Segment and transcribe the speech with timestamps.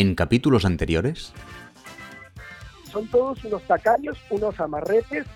[0.00, 1.32] en capítulos anteriores?
[2.92, 5.26] Son todos unos tacaños, unos amarretes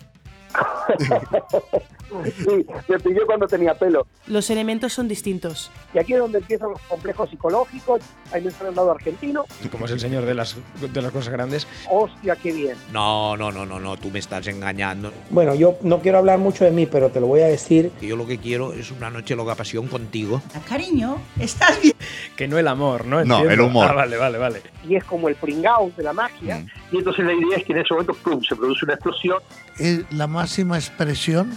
[2.37, 4.07] sí, me pilló cuando tenía pelo.
[4.26, 5.71] Los elementos son distintos.
[5.94, 8.01] Y aquí es donde empiezan los complejos psicológicos.
[8.32, 9.45] Ahí me está el lado argentino.
[9.71, 11.67] Como es el señor de las, de las cosas grandes.
[11.91, 12.77] Hostia, qué bien.
[12.93, 15.13] No, no, no, no, no, tú me estás engañando.
[15.31, 17.93] Bueno, yo no quiero hablar mucho de mí, pero te lo voy a decir.
[18.01, 20.43] Yo lo que quiero es una noche loca pasión contigo.
[20.69, 21.95] Cariño, estás bien.
[22.37, 23.25] Que no el amor, ¿no?
[23.25, 23.89] No, el humor.
[23.91, 24.62] Ah, vale, vale, vale.
[24.89, 26.58] Y es como el pringaus de la magia.
[26.58, 26.82] Mm.
[26.93, 29.39] Y entonces la idea es que en ese momento, ¡pum!, se produce una explosión.
[29.79, 31.50] Es la máxima expresión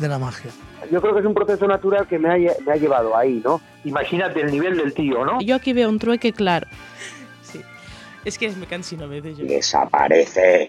[0.00, 0.50] de la magia.
[0.90, 2.36] Yo creo que es un proceso natural que me ha,
[2.66, 3.60] me ha llevado ahí, ¿no?
[3.84, 5.40] Imagínate el nivel del tío, ¿no?
[5.40, 6.66] Yo aquí veo un trueque claro.
[7.42, 7.60] Sí.
[8.24, 9.44] Es que me cansino a veces yo.
[9.44, 10.66] Desaparece.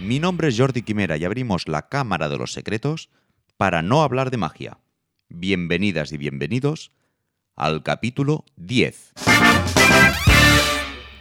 [0.00, 3.10] Mi nombre es Jordi Quimera y abrimos la Cámara de los Secretos
[3.58, 4.78] para no hablar de magia.
[5.28, 6.92] Bienvenidas y bienvenidos
[7.56, 9.14] al capítulo 10.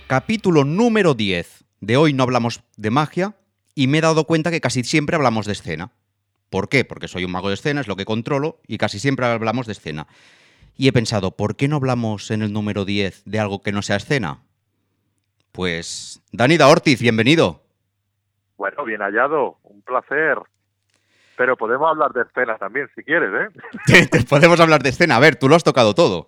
[0.07, 1.65] Capítulo número 10.
[1.81, 3.35] De hoy no hablamos de magia
[3.73, 5.91] y me he dado cuenta que casi siempre hablamos de escena.
[6.51, 6.85] ¿Por qué?
[6.85, 9.73] Porque soy un mago de escena, es lo que controlo y casi siempre hablamos de
[9.73, 10.05] escena.
[10.77, 13.81] Y he pensado, ¿por qué no hablamos en el número 10 de algo que no
[13.81, 14.43] sea escena?
[15.51, 17.63] Pues, Danida Ortiz, bienvenido.
[18.55, 20.37] Bueno, bien hallado, un placer.
[21.37, 24.07] Pero podemos hablar de escena también, si quieres, ¿eh?
[24.11, 25.17] Te- podemos hablar de escena.
[25.17, 26.25] A ver, tú lo has tocado todo.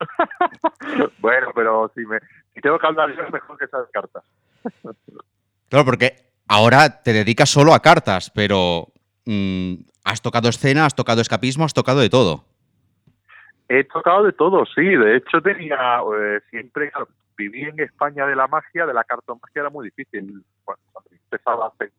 [1.18, 2.18] bueno, pero si, me,
[2.54, 4.24] si tengo que hablar yo, es mejor que esas cartas.
[5.70, 6.14] Claro, porque
[6.46, 8.88] ahora te dedicas solo a cartas, pero
[9.24, 12.44] mm, has tocado escena, has tocado escapismo, has tocado de todo.
[13.68, 14.84] He tocado de todo, sí.
[14.84, 19.60] De hecho, tenía eh, siempre, claro, viví en España de la magia, de la cartomagia
[19.62, 20.44] era muy difícil.
[20.64, 21.90] Bueno, cuando empezaba hace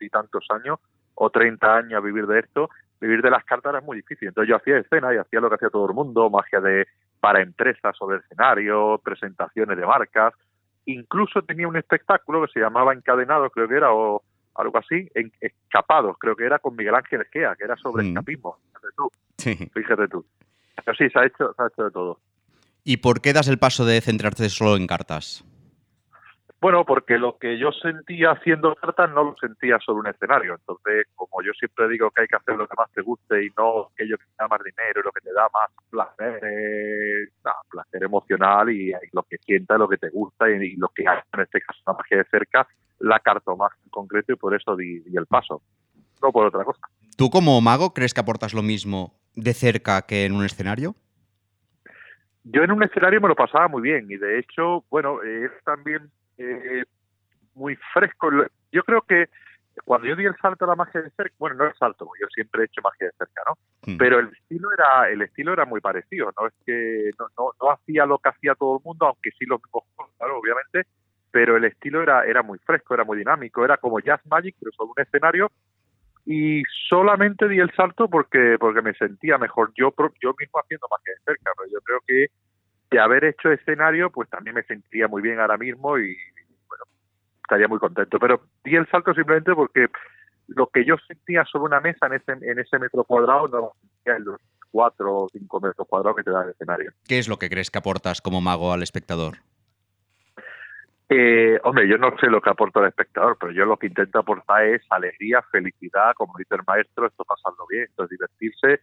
[0.00, 0.80] y tantos años,
[1.22, 4.28] o 30 años a vivir de esto, vivir de las cartas era muy difícil.
[4.28, 6.86] Entonces yo hacía escena y hacía lo que hacía todo el mundo, magia de
[7.20, 10.32] para empresas sobre escenario, presentaciones de marcas.
[10.86, 14.22] Incluso tenía un espectáculo que se llamaba Encadenados, creo que era, o
[14.54, 18.06] algo así, en Escapados, creo que era con Miguel Ángel Esquea, que era sobre Mm.
[18.08, 18.56] escapismo.
[18.72, 19.70] Fíjate tú, Sí.
[19.74, 20.24] fíjate tú.
[20.82, 22.18] Pero sí, se ha hecho, se ha hecho de todo.
[22.82, 25.44] ¿Y por qué das el paso de centrarte solo en cartas?
[26.60, 30.56] Bueno, porque lo que yo sentía haciendo cartas no lo sentía sobre un escenario.
[30.56, 33.48] Entonces, como yo siempre digo que hay que hacer lo que más te guste y
[33.56, 37.52] no aquello que te da más dinero, lo que te da más placer, eh, no,
[37.70, 41.08] placer emocional y, y lo que sientas, lo que te gusta y, y lo que
[41.08, 44.76] hay, en este caso la magia de cerca, la cartomagia en concreto y por eso
[44.76, 45.62] di, di el paso.
[46.20, 46.82] No por otra cosa.
[47.16, 50.94] ¿Tú como mago crees que aportas lo mismo de cerca que en un escenario?
[52.44, 55.64] Yo en un escenario me lo pasaba muy bien y de hecho, bueno, eh, es
[55.64, 56.10] también
[56.40, 56.84] eh,
[57.54, 58.30] muy fresco.
[58.72, 59.28] Yo creo que
[59.84, 62.26] cuando yo di el salto a la magia de cerca, bueno, no el salto, yo
[62.34, 63.92] siempre he hecho magia de cerca, ¿no?
[63.92, 63.96] Mm.
[63.98, 67.70] Pero el estilo era el estilo era muy parecido, no es que no, no, no
[67.70, 69.84] hacía lo que hacía todo el mundo, aunque sí los mismos
[70.18, 70.86] claro, obviamente,
[71.30, 74.72] pero el estilo era era muy fresco, era muy dinámico, era como Jazz Magic, pero
[74.72, 75.50] sobre un escenario
[76.26, 81.14] y solamente di el salto porque porque me sentía mejor yo yo mismo haciendo magia
[81.14, 82.26] de cerca, pero yo creo que
[82.90, 86.16] de haber hecho escenario, pues también me sentiría muy bien ahora mismo y
[86.68, 86.84] bueno,
[87.42, 88.18] estaría muy contento.
[88.18, 89.86] Pero di el salto simplemente porque
[90.48, 93.72] lo que yo sentía sobre una mesa en ese, en ese metro cuadrado no lo
[93.80, 94.40] sentía en los
[94.70, 96.92] cuatro o cinco metros cuadrados que te da el escenario.
[97.06, 99.38] ¿Qué es lo que crees que aportas como mago al espectador?
[101.08, 104.20] Eh, hombre, yo no sé lo que aporta el espectador, pero yo lo que intento
[104.20, 108.80] aportar es alegría, felicidad, como dice el maestro, esto pasarlo bien, esto es divertirse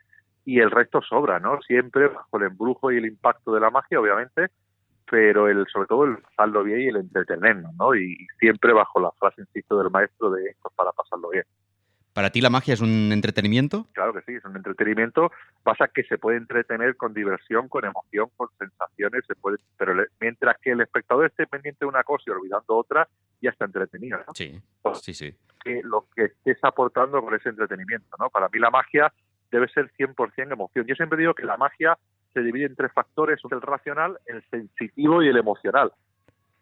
[0.47, 1.61] y el resto sobra, ¿no?
[1.61, 4.47] Siempre bajo el embrujo y el impacto de la magia, obviamente,
[5.11, 7.93] pero el sobre todo el pasarlo bien y el entretenernos, ¿no?
[7.95, 11.43] Y, y siempre bajo la frase, insisto, del maestro de esto es para pasarlo bien.
[12.13, 13.87] ¿Para ti la magia es un entretenimiento?
[13.91, 15.31] Claro que sí, es un entretenimiento.
[15.63, 20.07] Pasa que se puede entretener con diversión, con emoción, con sensaciones, se puede, pero le-
[20.21, 23.07] mientras que el espectador esté pendiente de una cosa y olvidando otra,
[23.41, 24.17] ya está entretenido.
[24.25, 24.33] ¿no?
[24.33, 24.59] Sí,
[24.95, 25.35] sí, sí.
[25.63, 28.29] que lo que estés aportando con ese entretenimiento, ¿no?
[28.29, 29.11] Para mí la magia
[29.51, 30.85] debe ser 100% emoción.
[30.85, 31.97] Yo siempre digo que la magia
[32.33, 35.91] se divide en tres factores, el racional, el sensitivo y el emocional.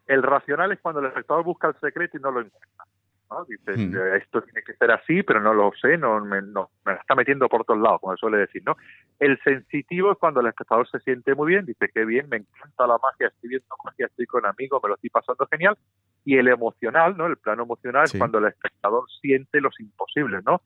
[0.08, 2.86] El racional es cuando el espectador busca el secreto y no lo encuentra.
[3.32, 3.44] ¿no?
[3.46, 3.98] Dices, Hmm.
[4.16, 7.16] esto tiene que ser así, pero no lo sé, no me, no, me la está
[7.16, 8.78] metiendo por todos lados, como se suele decir, ¿no?
[9.20, 12.86] El sensitivo es cuando el espectador se siente muy bien, dice, qué bien, me encanta
[12.86, 15.76] la magia, estoy viendo magia, estoy con amigos, me lo estoy pasando genial.
[16.24, 17.26] Y el emocional, ¿no?
[17.26, 18.16] El plano emocional Sí.
[18.16, 20.62] es cuando el espectador siente los imposibles, ¿no?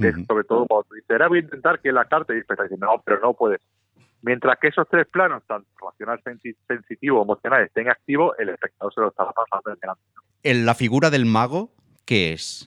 [0.00, 3.02] Que sobre todo cuando tú dices, voy a intentar que la carta y dice, no,
[3.04, 3.60] pero no puedes.
[4.22, 9.00] Mientras que esos tres planos, tanto racional, sensi- sensitivo, emocional, estén activos, el espectador se
[9.00, 10.02] lo está pasando en delante.
[10.42, 11.70] ¿En la figura del mago
[12.04, 12.66] qué es?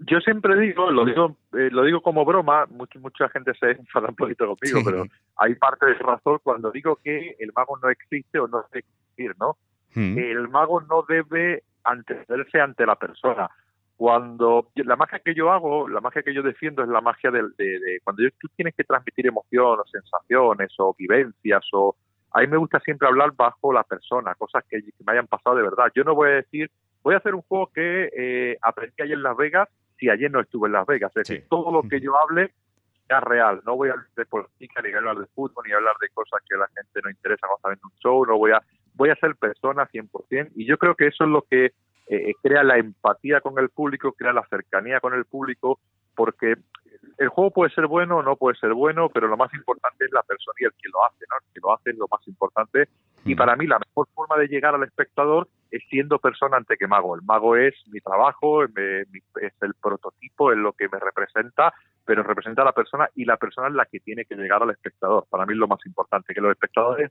[0.00, 4.08] Yo siempre digo, lo digo, eh, lo digo como broma, mucha, mucha gente se enfada
[4.08, 4.84] un poquito conmigo, Sí.
[4.84, 5.04] pero
[5.36, 9.34] hay parte de razón cuando digo que el mago no existe o no debe existir,
[9.38, 9.56] ¿no?
[9.94, 10.18] Mm.
[10.18, 13.48] El mago no debe antecederse ante la persona.
[13.96, 17.54] Cuando la magia que yo hago, la magia que yo defiendo es la magia del-
[17.56, 21.94] de, de cuando yo- tú tienes que transmitir emoción o sensaciones o vivencias o
[22.32, 25.54] a mí me gusta siempre hablar bajo la persona, cosas que, que me hayan pasado
[25.56, 25.92] de verdad.
[25.94, 26.68] Yo no voy a decir,
[27.04, 30.40] voy a hacer un juego que eh, aprendí ayer en Las Vegas si ayer no
[30.40, 31.12] estuve en Las Vegas.
[31.14, 32.52] Es decir, todo lo que yo hable
[33.06, 33.60] sea real.
[33.64, 36.08] No voy a hablar de política, ni a hablar de fútbol, ni a hablar de
[36.08, 38.26] cosas que a la gente no interesa cuando está viendo un show.
[38.26, 38.60] No voy a,
[38.94, 40.50] voy a ser persona 100%.
[40.56, 41.70] Y yo creo que eso es lo que
[42.06, 45.80] eh, crea la empatía con el público, crea la cercanía con el público,
[46.14, 46.56] porque
[47.18, 50.12] el juego puede ser bueno o no puede ser bueno, pero lo más importante es
[50.12, 51.36] la persona y el que lo hace, ¿no?
[51.36, 52.88] El que lo hace es lo más importante.
[53.24, 56.86] Y para mí la mejor forma de llegar al espectador es siendo persona ante que
[56.86, 57.14] mago.
[57.14, 61.72] El mago es mi trabajo, es el prototipo, es lo que me representa,
[62.04, 64.70] pero representa a la persona y la persona es la que tiene que llegar al
[64.70, 65.26] espectador.
[65.30, 67.10] Para mí es lo más importante, que los espectadores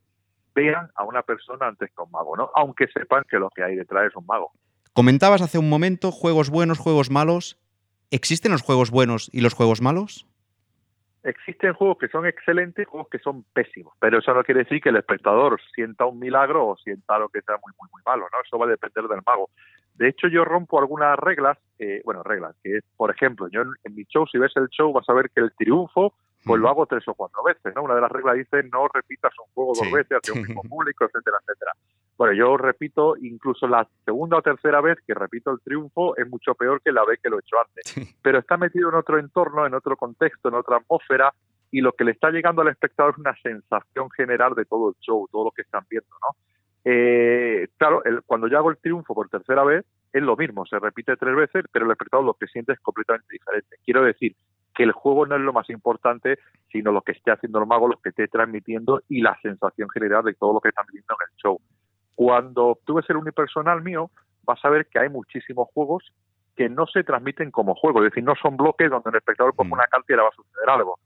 [0.53, 2.51] vean a una persona antes que a un mago, ¿no?
[2.55, 4.51] Aunque sepan que lo que hay detrás es un mago.
[4.93, 7.59] Comentabas hace un momento juegos buenos, juegos malos.
[8.11, 10.27] ¿Existen los juegos buenos y los juegos malos?
[11.23, 14.81] Existen juegos que son excelentes y juegos que son pésimos, pero eso no quiere decir
[14.81, 18.27] que el espectador sienta un milagro o sienta lo que sea muy, muy, muy malo,
[18.31, 18.37] ¿no?
[18.45, 19.49] Eso va a depender del mago.
[19.95, 23.69] De hecho, yo rompo algunas reglas, eh, bueno, reglas, que es, por ejemplo, yo en,
[23.85, 26.13] en mi show, si ves el show, vas a ver que el triunfo,
[26.45, 27.81] pues lo hago tres o cuatro veces, ¿no?
[27.81, 31.05] Una de las reglas dice no repitas un juego dos veces hacia un mismo público,
[31.05, 31.71] etcétera, etcétera.
[32.17, 36.53] Bueno, yo repito, incluso la segunda o tercera vez que repito el triunfo es mucho
[36.53, 38.17] peor que la vez que lo he hecho antes.
[38.21, 41.33] Pero está metido en otro entorno, en otro contexto, en otra atmósfera,
[41.71, 44.95] y lo que le está llegando al espectador es una sensación general de todo el
[45.01, 46.37] show, todo lo que están viendo, ¿no?
[46.85, 50.77] Eh, claro, el- cuando yo hago el triunfo por tercera vez, es lo mismo, se
[50.77, 53.77] repite tres veces, pero el espectador lo que siente es completamente diferente.
[53.83, 54.35] Quiero decir
[54.75, 56.37] que el juego no es lo más importante,
[56.71, 60.23] sino lo que esté haciendo el mago, lo que esté transmitiendo y la sensación general
[60.23, 61.59] de todo lo que están viendo en el show.
[62.15, 64.11] Cuando tú ves el unipersonal mío,
[64.43, 66.11] vas a ver que hay muchísimos juegos
[66.55, 69.71] que no se transmiten como juego, es decir, no son bloques donde el espectador coge
[69.71, 70.99] una carta y le va a suceder algo,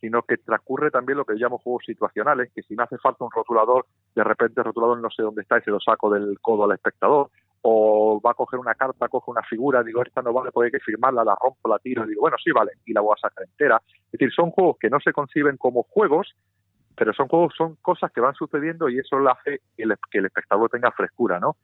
[0.00, 3.24] sino que transcurre también lo que yo llamo juegos situacionales, que si me hace falta
[3.24, 6.38] un rotulador, de repente el rotulador no sé dónde está y se lo saco del
[6.40, 7.30] codo al espectador,
[7.62, 10.72] o va a coger una carta, coge una figura, digo, esta no vale, porque hay
[10.72, 13.20] que firmarla, la rompo, la tiro, y digo, bueno, sí vale, y la voy a
[13.20, 13.80] sacar entera.
[13.86, 16.34] Es decir, son juegos que no se conciben como juegos,
[16.96, 20.26] pero son juegos, son cosas que van sucediendo y eso hace que el, que el
[20.26, 21.56] espectador tenga frescura, ¿no?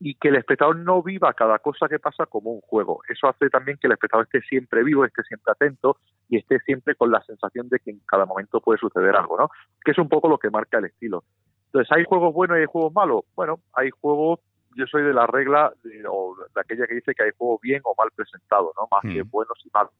[0.00, 3.00] Y que el espectador no viva cada cosa que pasa como un juego.
[3.08, 5.98] Eso hace también que el espectador esté siempre vivo, esté siempre atento
[6.28, 9.50] y esté siempre con la sensación de que en cada momento puede suceder algo, ¿no?
[9.84, 11.24] Que es un poco lo que marca el estilo.
[11.66, 13.24] Entonces, ¿hay juegos buenos y hay juegos malos?
[13.34, 14.40] Bueno, hay juegos,
[14.76, 17.80] yo soy de la regla, de, o de aquella que dice que hay juegos bien
[17.84, 18.86] o mal presentados, ¿no?
[18.90, 19.92] Más que buenos y malos.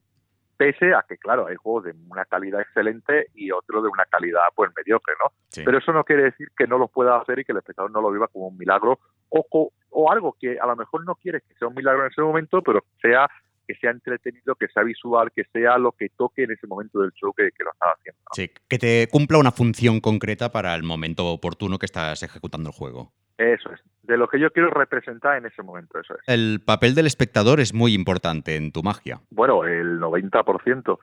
[0.59, 4.41] Pese a que, claro, hay juegos de una calidad excelente y otros de una calidad,
[4.53, 5.31] pues, mediocre, ¿no?
[5.47, 5.61] Sí.
[5.63, 8.01] Pero eso no quiere decir que no los pueda hacer y que el espectador no
[8.01, 11.43] lo viva como un milagro o, co- o algo que a lo mejor no quieres
[11.47, 13.29] que sea un milagro en ese momento, pero sea
[13.65, 17.11] que sea entretenido, que sea visual, que sea lo que toque en ese momento del
[17.13, 18.19] show que, que lo están haciendo.
[18.19, 18.33] ¿no?
[18.33, 22.75] Sí, que te cumpla una función concreta para el momento oportuno que estás ejecutando el
[22.75, 23.13] juego.
[23.37, 23.79] Eso es.
[24.09, 26.21] De lo que yo quiero representar en ese momento, eso es.
[26.27, 29.21] El papel del espectador es muy importante en tu magia.
[29.29, 30.97] Bueno, el 90%.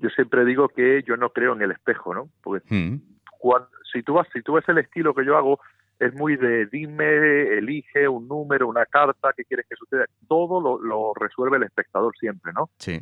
[0.00, 2.30] Yo siempre digo que yo no creo en el espejo, ¿no?
[2.42, 3.02] Porque Mm.
[3.38, 5.60] cuando, si tú vas, si tú ves el estilo que yo hago,
[5.98, 10.06] es muy de dime, elige un número, una carta, qué quieres que suceda.
[10.26, 12.70] Todo lo, lo resuelve el espectador siempre, ¿no?
[12.78, 12.98] Sí.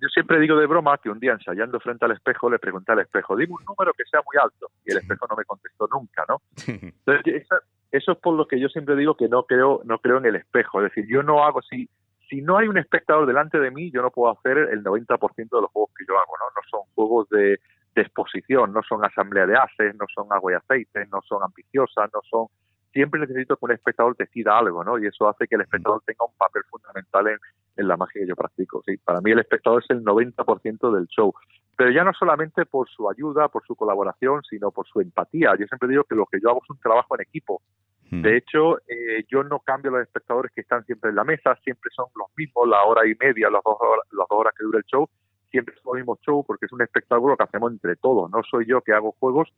[0.00, 3.00] Yo siempre digo de broma que un día ensayando frente al espejo le pregunté al
[3.00, 4.70] espejo, dime un número que sea muy alto.
[4.86, 6.40] Y el espejo no me contestó nunca, ¿no?
[6.66, 7.60] Entonces, esa-
[7.92, 10.36] eso es por lo que yo siempre digo que no creo, no creo en el
[10.36, 10.80] espejo.
[10.80, 11.88] Es decir, yo no hago, si,
[12.28, 15.60] si no hay un espectador delante de mí, yo no puedo hacer el 90% de
[15.60, 16.44] los juegos que yo hago, ¿no?
[16.54, 17.58] No son juegos de,
[17.94, 22.10] de exposición, no son asamblea de ases, no son agua y aceite, no son ambiciosas,
[22.12, 22.46] no son...
[22.92, 24.98] Siempre necesito que un espectador decida algo, ¿no?
[24.98, 27.38] Y eso hace que el espectador tenga un papel fundamental en,
[27.76, 28.82] en la magia que yo practico.
[28.84, 31.32] Sí, para mí el espectador es el 90% del show.
[31.76, 35.54] Pero ya no solamente por su ayuda, por su colaboración, sino por su empatía.
[35.58, 37.62] Yo siempre digo que lo que yo hago es un trabajo en equipo.
[38.10, 41.92] De hecho, eh, yo no cambio los espectadores que están siempre en la mesa, siempre
[41.94, 44.78] son los mismos, la hora y media, las dos horas, las dos horas que dura
[44.78, 45.08] el show,
[45.48, 48.28] siempre son los mismos shows porque es un espectáculo que hacemos entre todos.
[48.30, 49.48] No soy yo que hago juegos,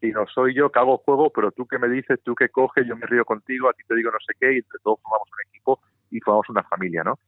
[0.00, 2.96] sino soy yo que hago juegos, pero tú que me dices, tú que coges, yo
[2.96, 5.48] me río contigo, a ti te digo no sé qué, y entre todos formamos un
[5.48, 5.80] equipo
[6.10, 7.18] y formamos una familia, ¿no?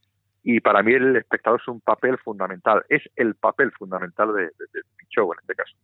[0.42, 4.82] Y para mí el espectador es un papel fundamental, es el papel fundamental de- de
[4.98, 5.76] mi show en este caso.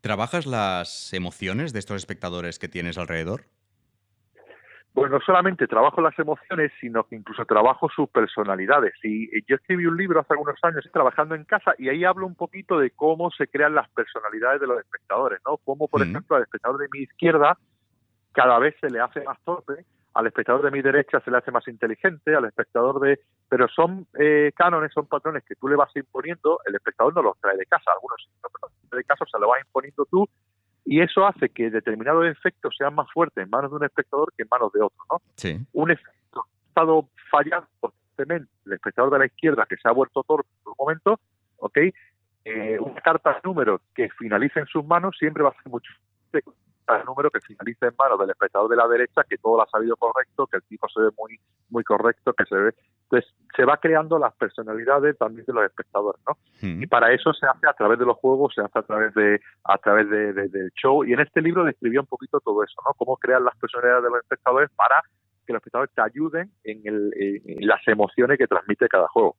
[0.00, 3.44] ¿Trabajas las emociones de estos espectadores que tienes alrededor?
[4.94, 8.94] Pues no solamente trabajo las emociones, sino que incluso trabajo sus personalidades.
[9.02, 12.26] Y eh, yo escribí un libro hace algunos años trabajando en casa y ahí hablo
[12.26, 15.56] un poquito de cómo se crean las personalidades de los espectadores, ¿no?
[15.58, 17.58] Cómo, por ejemplo, al espectador de mi izquierda
[18.32, 19.84] cada vez se le hace más torpe,
[20.14, 23.18] al espectador de mi derecha se le hace más inteligente, al espectador de...
[23.48, 27.40] Pero son eh, cánones, son patrones que tú le vas imponiendo, el espectador no los
[27.40, 30.28] trae de casa, algunos sí, pero de casa se lo vas imponiendo tú
[30.84, 34.42] y eso hace que determinados efectos sean más fuertes en manos de un espectador que
[34.42, 35.22] en manos de otro, ¿no?
[35.36, 35.58] Sí.
[35.72, 40.22] Un efecto ha estado fallando constantemente el espectador de la izquierda que se ha vuelto
[40.22, 41.20] torpe por un momento,
[41.56, 41.78] ¿ok?
[42.44, 45.90] Eh, una carta de números que finalice en sus manos siempre va a ser mucho
[46.84, 49.62] carta de número que finalice en manos del espectador de la derecha que todo lo
[49.62, 51.38] ha sabido correcto, que el tipo se ve muy
[51.70, 52.74] muy correcto, que se ve
[53.04, 56.36] entonces se va creando las personalidades también de los espectadores, ¿no?
[56.62, 56.82] Mm.
[56.82, 59.40] Y para eso se hace a través de los juegos, se hace a través de
[59.64, 61.04] a través de, de- del show.
[61.04, 62.92] Y en este libro describía un poquito todo eso, ¿no?
[62.94, 65.02] Cómo crear las personalidades de los espectadores para
[65.46, 67.12] que los espectadores te ayuden en, el-
[67.46, 69.36] en las emociones que transmite cada juego.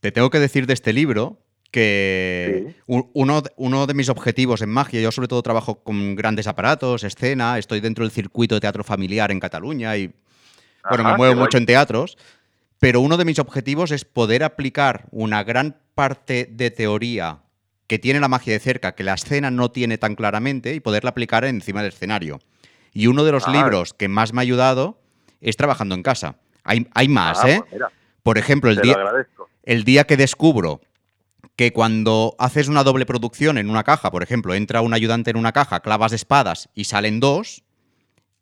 [0.00, 1.38] Te tengo que decir de este libro
[1.72, 6.46] que uno, de- uno de mis objetivos en magia, yo sobre todo trabajo con grandes
[6.46, 10.12] aparatos, escena, estoy dentro del circuito de teatro familiar en Cataluña y
[10.88, 12.16] bueno, me muevo mucho en teatros,
[12.78, 17.38] pero uno de mis objetivos es poder aplicar una gran parte de teoría
[17.86, 21.10] que tiene la magia de cerca, que la escena no tiene tan claramente, y poderla
[21.10, 22.38] aplicar encima del escenario.
[22.92, 23.52] Y uno de los Ah.
[23.52, 24.98] libros que más me ha ayudado
[25.40, 26.36] es trabajando en casa.
[26.64, 27.56] Hay, hay más, Ah, ¿eh?
[27.60, 27.90] pues mira,
[28.22, 28.96] Por ejemplo, el día,
[29.64, 30.80] el día que descubro
[31.56, 35.36] que cuando haces una doble producción en una caja, por ejemplo, entra un ayudante en
[35.36, 37.64] una caja, clavas espadas y salen dos,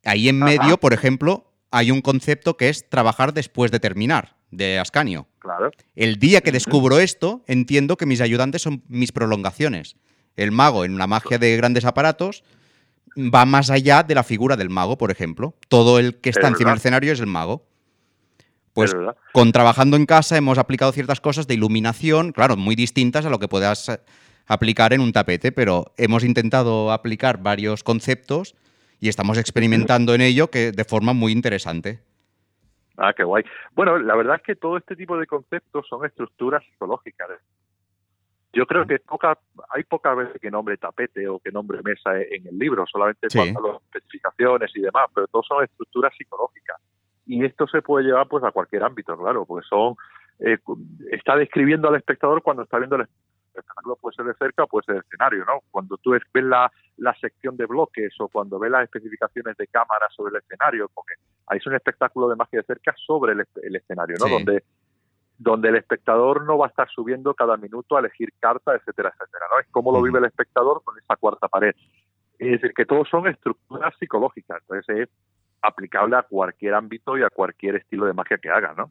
[0.04, 0.52] ahí en Ajá.
[0.52, 5.28] medio, por ejemplo, hay un concepto que es trabajar después de terminar, de Ascanio.
[5.38, 5.70] Claro.
[5.94, 9.96] El día que descubro esto, entiendo que mis ayudantes son mis prolongaciones.
[10.36, 12.44] El mago en la magia de grandes aparatos
[13.16, 15.54] va más allá de la figura del mago, por ejemplo.
[15.68, 17.66] Todo el que está Es encima del escenario es el mago.
[18.72, 18.94] Pues
[19.32, 23.38] con trabajando en casa hemos aplicado ciertas cosas de iluminación, claro, muy distintas a lo
[23.38, 24.00] que puedas eh,
[24.46, 28.54] aplicar en un tapete, pero hemos intentado aplicar varios conceptos
[29.00, 32.00] y estamos experimentando en ello que de forma muy interesante.
[32.96, 33.44] Ah, qué guay.
[33.74, 37.30] Bueno, la verdad es que todo este tipo de conceptos son estructuras psicológicas.
[38.52, 39.38] Yo creo que poca,
[39.70, 43.38] hay pocas veces que nombre tapete o que nombre mesa en el libro, solamente Sí.
[43.38, 46.80] cuando las especificaciones y demás, pero todo son estructuras psicológicas.
[47.30, 49.94] Y esto se puede llevar pues a cualquier ámbito, claro, porque son
[50.40, 50.58] eh,
[51.12, 54.86] está describiendo al espectador cuando está viendo el espectáculo, puede ser de cerca o puede
[54.86, 55.60] ser de escenario, ¿no?
[55.70, 60.08] Cuando tú ves la, la sección de bloques o cuando ves las especificaciones de cámara
[60.10, 61.14] sobre el escenario, porque
[61.46, 64.26] ahí es un espectáculo de magia de cerca sobre el, el escenario, ¿no?
[64.26, 64.32] Sí.
[64.32, 64.64] Donde
[65.38, 69.46] donde el espectador no va a estar subiendo cada minuto a elegir cartas, etcétera, etcétera,
[69.52, 69.60] ¿no?
[69.60, 71.74] Es como lo vive el espectador con esa cuarta pared.
[72.40, 75.08] Es decir, que todos son estructuras psicológicas, entonces es
[75.62, 78.90] aplicable a cualquier ámbito y a cualquier estilo de magia que haga, ¿no?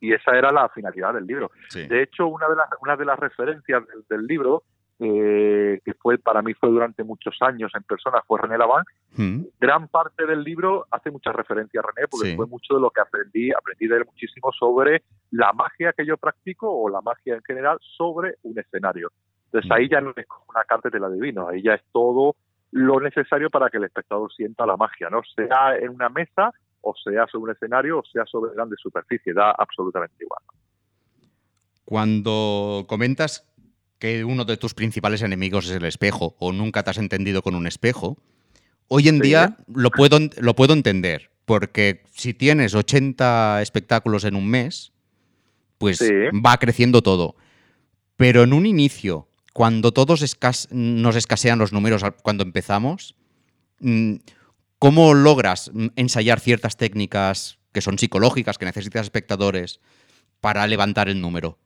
[0.00, 1.50] Y esa era la finalidad del libro.
[1.68, 1.86] Sí.
[1.86, 4.62] De hecho, una de las, una de las referencias del, del libro,
[5.00, 8.84] eh, que fue para mí fue durante muchos años en persona, fue René Laván.
[9.16, 9.42] Mm.
[9.58, 12.36] Gran parte del libro hace muchas referencias a René, porque Sí.
[12.36, 15.02] fue mucho de lo que aprendí, aprendí de él muchísimo sobre
[15.32, 19.10] la magia que yo practico o la magia en general sobre un escenario.
[19.46, 19.72] Entonces Mm.
[19.72, 22.36] ahí ya no es como una carta de la adivino, ahí ya es todo
[22.76, 25.20] lo necesario para que el espectador sienta la magia, ¿no?
[25.36, 29.52] Sea en una mesa, o sea sobre un escenario, o sea sobre grandes superficies, da
[29.52, 30.40] absolutamente igual.
[31.84, 33.46] Cuando comentas
[33.98, 37.54] que uno de tus principales enemigos es el espejo o nunca te has entendido con
[37.54, 38.16] un espejo,
[38.88, 39.22] hoy en Sí.
[39.22, 44.92] día lo puedo, en- lo puedo entender, porque si tienes 80 espectáculos en un mes,
[45.78, 46.12] pues Sí.
[46.44, 47.36] va creciendo todo.
[48.16, 53.14] Pero en un inicio, cuando todos escas- nos escasean los números cuando empezamos,
[53.78, 54.16] mm,
[54.80, 59.80] ¿cómo logras mm, ensayar ciertas técnicas que son psicológicas, que necesitas espectadores,
[60.40, 61.56] para levantar el número?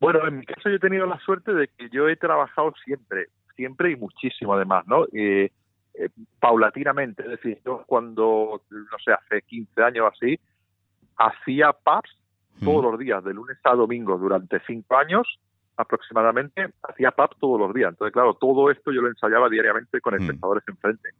[0.00, 3.26] Bueno, en mi caso yo he tenido la suerte de que yo he trabajado siempre,
[3.54, 5.04] siempre y muchísimo además, ¿no?
[5.12, 5.50] Eh,
[5.94, 6.08] eh,
[6.40, 10.40] paulatinamente, es decir, yo cuando, no sé, hace 15 años así,
[11.18, 12.16] hacía pubs
[12.64, 15.38] todos los días, de lunes a domingo, durante cinco años
[15.76, 17.90] aproximadamente, hacía pubs todos los días.
[17.90, 20.22] Entonces, claro, todo esto yo lo ensayaba diariamente con Mm.
[20.22, 21.10] espectadores enfrente.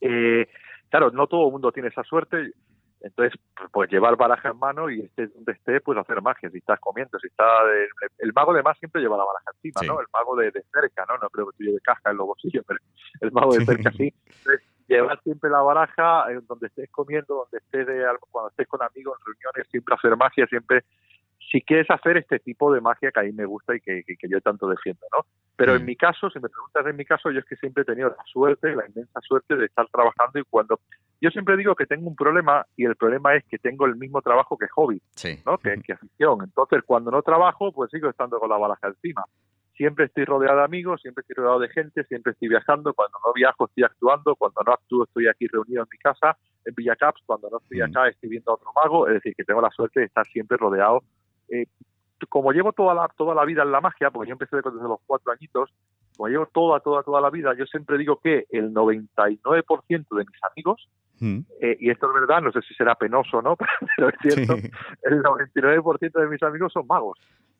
[0.00, 0.48] Eh,
[0.90, 2.52] claro, no todo el mundo tiene esa suerte.
[3.00, 3.36] Entonces,
[3.72, 6.48] pues llevar baraja en mano y estés donde esté, pues hacer magia.
[6.50, 7.44] Si estás comiendo, si está.
[7.72, 7.88] El,
[8.18, 9.86] el mago además siempre lleva la baraja encima, Sí.
[9.88, 10.00] ¿no?
[10.00, 11.18] El mago de, de cerca, ¿no?
[11.18, 12.78] No creo que tú lleves caja en los bolsillos, pero
[13.20, 14.14] el mago de cerca sí.
[14.26, 18.82] Entonces, llevar siempre la baraja en donde estés comiendo, donde estés de, cuando estés con
[18.82, 20.84] amigos en reuniones, siempre hacer magia, siempre
[21.52, 24.16] si quieres hacer este tipo de magia que a mí me gusta y que, que-
[24.16, 25.24] que yo tanto defiendo, ¿no?
[25.54, 25.86] Pero en Mm.
[25.86, 28.24] mi caso, si me preguntas en mi caso, yo es que siempre he tenido la
[28.24, 30.80] suerte, la inmensa suerte de estar trabajando y cuando...
[31.20, 34.22] Yo siempre digo que tengo un problema y el problema es que tengo el mismo
[34.22, 35.40] trabajo que hobby, Sí.
[35.46, 35.58] ¿no?
[35.58, 36.38] Que, que afición.
[36.42, 39.22] Entonces, cuando no trabajo, pues sigo estando con la balaja encima.
[39.76, 42.92] Siempre estoy rodeado de amigos, siempre estoy rodeado de gente, siempre estoy viajando.
[42.94, 44.34] Cuando no viajo, estoy actuando.
[44.36, 47.22] Cuando no actúo, estoy aquí reunido en mi casa, en Villacaps.
[47.24, 47.84] Cuando no estoy Mm.
[47.84, 49.06] acá, estoy viendo a otro mago.
[49.08, 51.02] Es decir, que tengo la suerte de estar siempre rodeado.
[51.52, 51.66] Eh,
[52.28, 55.00] como llevo toda la, toda la vida en la magia, porque yo empecé desde los
[55.06, 55.70] cuatro añitos,
[56.16, 60.44] como llevo toda, toda, toda la vida, yo siempre digo que el 99% de mis
[60.52, 60.88] amigos
[61.20, 61.44] Mm.
[61.60, 63.56] eh, y esto es verdad, no sé si será penoso o no,
[63.96, 64.70] pero es cierto, Sí.
[65.04, 67.16] el 99% de mis amigos son magos.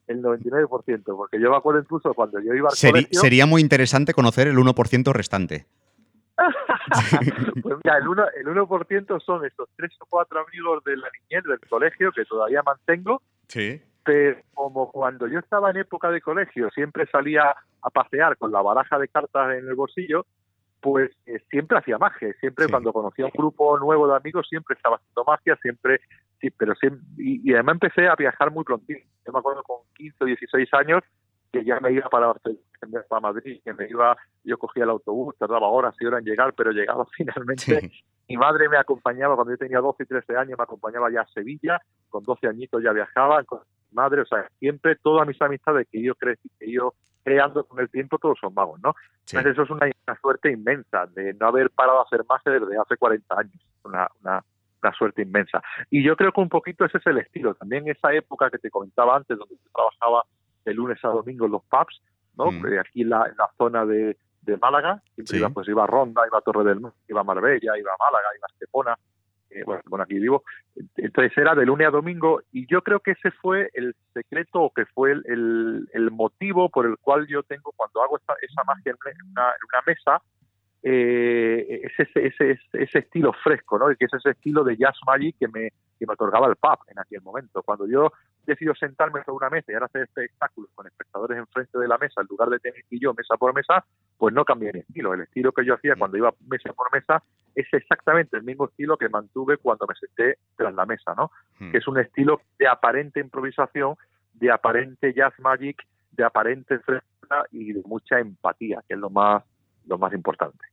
[0.08, 3.60] El 99%, porque yo me acuerdo incluso cuando yo iba al Seri- colegio, sería muy
[3.62, 5.66] interesante conocer el 1% restante.
[7.62, 11.44] pues mira, el 1%, el 1 son estos tres o cuatro amigos de la niñez
[11.44, 13.80] del colegio que todavía mantengo, Sí.
[14.04, 18.60] pero como cuando yo estaba en época de colegio siempre salía a pasear con la
[18.62, 20.26] baraja de cartas en el bolsillo,
[20.80, 22.70] pues eh, siempre hacía magia, siempre Sí.
[22.72, 26.00] cuando conocía un grupo nuevo de amigos siempre estaba haciendo magia, siempre,
[26.40, 29.00] sí, pero siempre, y, y además empecé a viajar muy prontito.
[29.24, 31.02] Yo me acuerdo con 15 o 16 años
[31.52, 32.60] que ya me iba para Barcelona,
[32.90, 36.26] iba para Madrid, que me iba, yo cogía el autobús, tardaba horas y horas en
[36.26, 38.04] llegar, pero llegaba finalmente Sí.
[38.28, 41.26] mi madre me acompañaba cuando yo tenía 12 y 13 años, me acompañaba ya a
[41.28, 45.86] Sevilla, con 12 añitos ya viajaba con mi madre, o sea, siempre todas mis amistades
[45.90, 48.94] que yo crecí, que yo creando con el tiempo, todos son magos, ¿no?
[49.24, 49.36] Sí.
[49.36, 52.76] Entonces eso es una, una suerte inmensa de no haber parado a hacer magia desde
[52.76, 54.44] hace 40 años, una, una,
[54.82, 55.62] una suerte inmensa.
[55.90, 58.70] Y yo creo que un poquito ese es el estilo, también esa época que te
[58.70, 60.24] comentaba antes, donde yo trabajaba
[60.64, 62.02] de lunes a domingo en los pubs,
[62.36, 62.50] ¿no?
[62.50, 62.66] Mm.
[62.66, 65.36] Eh, Aquí la, en la zona de, de Málaga, siempre Sí.
[65.38, 68.04] iba, pues iba a Ronda, iba a Torre del Mar, iba a Marbella, iba a
[68.04, 68.96] Málaga, iba a Estepona,
[69.50, 70.42] eh, bueno, bueno, aquí vivo.
[70.96, 74.72] Entonces era de lunes a domingo y yo creo que ese fue el secreto o
[74.72, 78.64] que fue el, el, el motivo por el cual yo tengo, cuando hago esta, esa
[78.64, 78.96] magia en
[79.30, 80.22] una, en una mesa,
[80.82, 83.90] eh, es ese, ese, ese, estilo fresco, ¿no?
[83.92, 86.78] Y que es ese estilo de jazz magic que me, que me otorgaba el pub
[86.88, 87.62] en aquel momento.
[87.62, 88.10] Cuando yo
[88.46, 92.20] decido sentarme sobre una mesa y ahora hacer espectáculos con espectadores enfrente de la mesa,
[92.20, 93.84] en lugar de tener que yo mesa por mesa,
[94.18, 95.14] pues no cambié mi estilo.
[95.14, 97.22] El estilo que yo hacía cuando iba mesa por mesa
[97.54, 101.30] es exactamente el mismo estilo que mantuve cuando me senté tras la mesa, ¿no?
[101.58, 101.70] Mm.
[101.72, 103.96] Que es un estilo de aparente improvisación,
[104.34, 109.44] de aparente jazz magic, de aparente frescura y de mucha empatía, que es lo más,
[109.86, 110.64] lo más importante.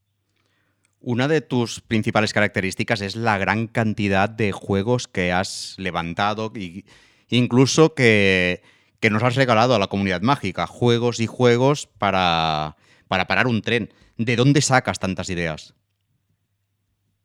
[1.02, 6.84] Una de tus principales características es la gran cantidad de juegos que has levantado y
[7.30, 8.62] incluso que,
[9.00, 10.68] que nos has regalado a la comunidad mágica.
[10.68, 12.76] Juegos y juegos para,
[13.08, 13.90] para parar un tren.
[14.18, 15.74] ¿De dónde sacas tantas ideas?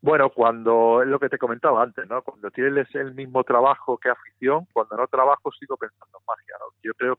[0.00, 2.22] Bueno, cuando es lo que te comentaba antes, ¿no?
[2.22, 6.66] Cuando tienes el mismo trabajo que afición, cuando no trabajo sigo pensando en magia, ¿no?
[6.82, 7.18] Yo creo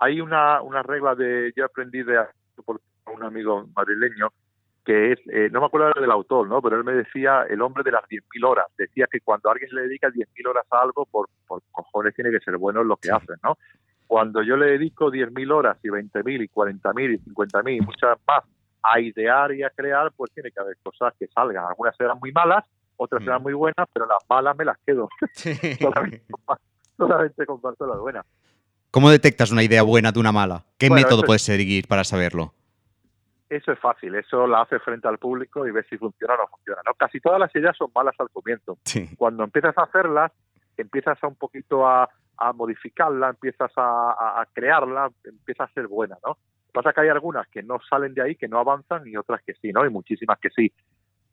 [0.00, 2.18] hay una, una regla de yo aprendí de
[3.14, 4.32] un amigo madrileño
[4.90, 6.60] que es eh, no me acuerdo del autor, ¿no?
[6.60, 8.66] Pero él me decía el hombre de las 10.000 horas.
[8.76, 12.40] Decía que cuando alguien le dedica 10.000 horas a algo, por, por cojones tiene que
[12.40, 13.14] ser bueno en lo que Sí.
[13.14, 13.56] hace, ¿no?
[14.08, 18.42] Cuando yo le dedico 10.000 horas y 20.000 y 40.000 y 50.000 y muchas más
[18.82, 21.64] a idear y a crear, pues tiene que haber cosas que salgan.
[21.68, 22.64] Algunas serán muy malas,
[22.96, 23.24] otras Mm.
[23.26, 25.08] serán muy buenas, pero las malas me las quedo.
[25.80, 26.64] solamente, comparto,
[26.96, 28.26] solamente comparto las buenas.
[28.90, 30.64] ¿Cómo detectas una idea buena de una mala?
[30.76, 32.54] ¿Qué Bueno, método puedes seguir para saberlo?
[33.50, 36.46] Eso es fácil, eso la hace frente al público y ves si funciona o no
[36.46, 36.80] funciona.
[36.86, 36.94] ¿no?
[36.94, 38.78] Casi todas las ideas son malas al comienzo.
[38.84, 39.10] Sí.
[39.18, 40.30] Cuando empiezas a hacerlas,
[40.76, 42.08] empiezas a un poquito a,
[42.38, 46.38] a modificarla, empiezas a, a- crearla, empieza a ser buena, ¿no?
[46.72, 49.54] Pasa que hay algunas que no salen de ahí, que no avanzan, y otras que
[49.54, 49.84] sí, ¿no?
[49.84, 50.72] Y muchísimas que sí.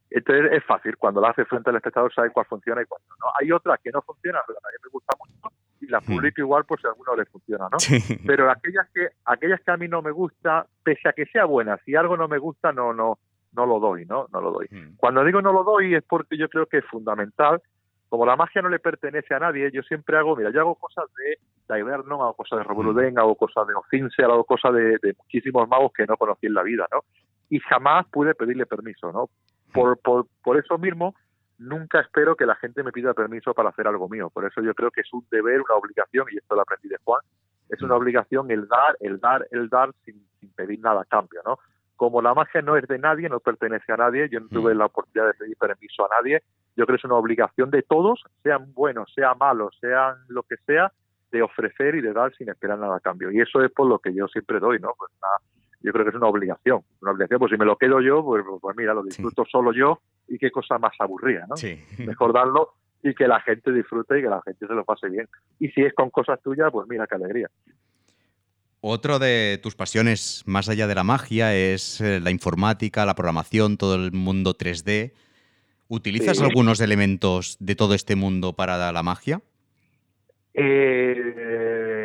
[0.10, 3.28] Entonces es fácil, cuando la haces frente al espectador sabes cuál funciona y cuál no.
[3.40, 6.16] Hay otras que no funcionan, pero a mí me gusta mucho, y las Hmm.
[6.16, 7.78] publico igual por si a alguno le funciona, ¿no?
[7.80, 8.00] Sí.
[8.26, 11.78] pero aquellas que aquellas que a mí no me gusta pese a que sea buena
[11.86, 13.20] si algo no me gusta no no
[13.54, 14.96] no lo doy no no lo doy Mm.
[14.98, 17.62] cuando digo no lo doy es porque yo creo que es fundamental
[18.10, 21.06] como la magia no le pertenece a nadie yo siempre hago mira yo hago cosas
[21.16, 21.38] de
[21.76, 25.92] Divernon hago cosas de Revoluden hago cosas de Ocince hago cosas de, de muchísimos magos
[25.94, 27.02] que no conocí en la vida no
[27.50, 29.30] y jamás pude pedirle permiso no
[29.74, 31.16] por por por eso mismo
[31.60, 34.30] nunca espero que la gente me pida permiso para hacer algo mío.
[34.30, 36.98] Por eso yo creo que es un deber, una obligación, y esto lo aprendí de
[37.04, 37.20] Juan,
[37.70, 41.42] es una obligación el dar, el dar, el dar sin, sin pedir nada a cambio,
[41.46, 41.58] ¿no?
[41.96, 44.86] Como la magia no es de nadie, no pertenece a nadie, yo no tuve la
[44.86, 46.44] oportunidad de pedir permiso a nadie,
[46.76, 50.58] yo creo que es una obligación de todos, sean buenos, sean malos, sean lo que
[50.58, 50.92] sea,
[51.32, 53.32] de ofrecer y de dar sin esperar nada a cambio.
[53.32, 54.94] Y eso es por lo que yo siempre doy, ¿no?
[54.98, 55.57] Pues una-
[55.88, 58.44] yo creo que es una obligación, una obligación, pues si me lo quedo yo, pues,
[58.62, 61.56] pues mira, lo disfruto solo yo y qué cosa más aburrida, ¿no?
[61.56, 61.82] Sí.
[62.06, 62.74] Mejor darlo,
[63.04, 65.28] y que la gente disfrute y que la gente se lo pase bien.
[65.60, 67.50] Y si es con cosas tuyas, pues mira qué alegría.
[68.82, 73.78] Otro de tus pasiones, más allá de la magia, es eh, la informática, la programación,
[73.78, 75.14] todo el mundo 3D.
[75.88, 76.44] ¿Utilizas Sí.
[76.44, 79.42] algunos elementos de todo este mundo para la magia?
[80.54, 81.97] Eh,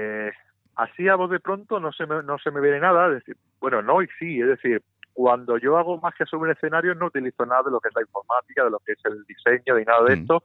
[0.76, 3.06] así a voz de pronto no se me, no se me viene nada.
[3.08, 4.82] es decir, bueno, no y sí, es decir,
[5.12, 8.02] cuando yo hago magia sobre un escenario no utilizo nada de lo que es la
[8.02, 10.20] informática, de lo que es el diseño, ni nada de Mm.
[10.20, 10.42] esto,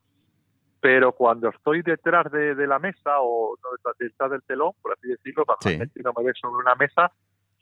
[0.81, 5.07] pero cuando estoy detrás de, de la mesa o no, detrás, del telón, por así
[5.07, 5.71] decirlo, cuando Sí.
[5.73, 7.11] la gente no me ve sobre una mesa,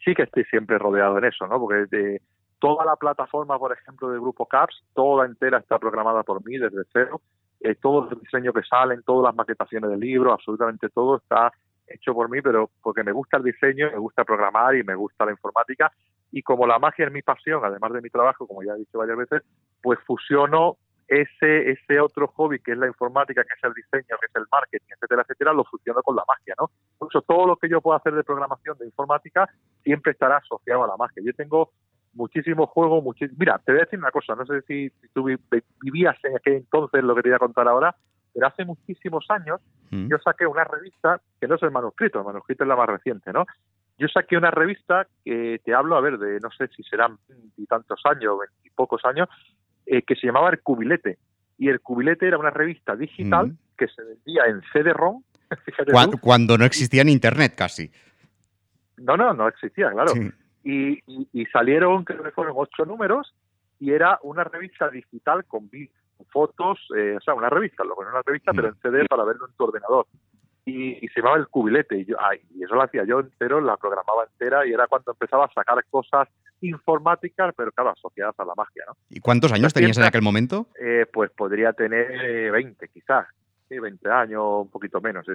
[0.03, 1.59] sí que estoy siempre rodeado en eso, ¿no?
[1.59, 2.21] Porque de
[2.59, 6.83] toda la plataforma, por ejemplo, de Grupo Caps, toda entera está programada por mí desde
[6.91, 7.21] cero.
[7.61, 11.51] Eh, todos los diseños que salen, todas las maquetaciones del libro, absolutamente todo está
[11.87, 15.25] hecho por mí, pero porque me gusta el diseño, me gusta programar y me gusta
[15.25, 15.91] la informática.
[16.31, 18.97] Y como la magia es mi pasión, además de mi trabajo, como ya he dicho
[18.97, 19.43] varias veces,
[19.81, 24.25] pues fusiono ese ese otro hobby que es la informática, que es el diseño, que
[24.25, 26.71] es el marketing, etcétera, etcétera, lo fusiono con la magia, ¿no?
[27.07, 29.47] Eso todo lo que yo pueda hacer de programación, de informática,
[29.83, 31.21] siempre estará asociado a la magia.
[31.23, 31.71] Yo tengo
[32.13, 35.25] muchísimos juegos, muchis- mira, te voy a decir una cosa, no sé si, si tú
[35.25, 37.95] vi- vi- vivías en aquel entonces lo que te voy a contar ahora,
[38.35, 39.59] pero hace muchísimos años
[39.91, 40.07] Mm.
[40.09, 43.31] yo saqué una revista, que no es el manuscrito, el manuscrito es la más reciente,
[43.31, 43.45] ¿no?
[43.99, 48.01] Yo saqué una revista que te hablo, a ver, de no sé si serán veintitantos
[48.05, 49.29] años, veintipocos años,
[49.85, 51.17] eh, que se llamaba El Cubilete.
[51.59, 53.57] Y El Cubilete era una revista digital Mm.
[53.77, 55.23] que se vendía en CD-ROM.
[56.21, 57.89] Cuando no existía en internet casi.
[58.97, 60.13] No, no, no existía, claro.
[60.13, 60.31] Sí.
[60.63, 63.33] Y, y- y salieron, creo que fueron ocho números,
[63.79, 65.93] y era una revista digital con vídeos,
[66.31, 68.55] fotos, eh, o sea, una revista, lo que no una revista, Mm.
[68.55, 70.07] pero en CD para verlo en tu ordenador.
[70.67, 73.61] Y, y se llamaba El Cubilete, y, yo, ay, y eso lo hacía yo entero,
[73.61, 76.27] la programaba entera, y era cuando empezaba a sacar cosas
[76.61, 78.93] informáticas, pero claro, asociadas a la magia, ¿no?
[79.09, 80.67] ¿Y cuántos años tenías en aquel momento?
[80.79, 83.27] Eh, pues podría tener eh, 20, quizás,
[83.69, 85.25] sí, 20 años, un poquito menos.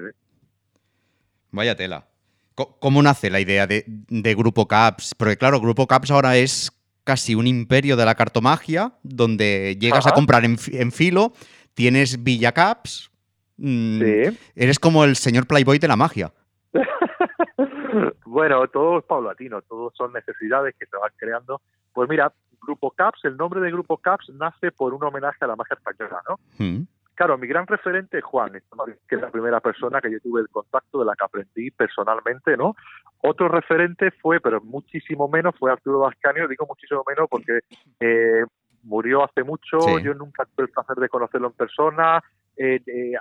[1.52, 2.06] Vaya tela.
[2.54, 5.14] ¿Cómo nace la idea de, de Grupo Caps?
[5.14, 6.70] Porque claro, Grupo Caps ahora es
[7.10, 11.32] casi un imperio de la cartomagia, donde llegas a comprar en, en filo,
[11.74, 13.10] tienes Villa Caps,
[13.56, 14.38] mm, Sí.
[14.54, 16.32] eres como el señor Playboy de la magia.
[18.26, 21.60] bueno, todo es paulatino, todos son necesidades que se van creando.
[21.92, 25.56] Pues mira, Grupo Caps, el nombre de Grupo Caps nace por un homenaje a la
[25.56, 26.38] magia española, ¿no?
[26.64, 26.82] Mm,
[27.20, 28.62] Claro, mi gran referente es Juan,
[29.06, 32.56] que es la primera persona que yo tuve el contacto, de la que aprendí personalmente,
[32.56, 32.74] ¿no?
[33.18, 37.58] Otro referente fue, pero muchísimo menos, fue Arturo Vascanio, digo muchísimo menos porque
[38.00, 38.46] eh,
[38.84, 40.02] murió hace mucho, Sí.
[40.02, 42.24] yo nunca tuve el placer de conocerlo en persona,
[42.56, 43.12] eh, eh,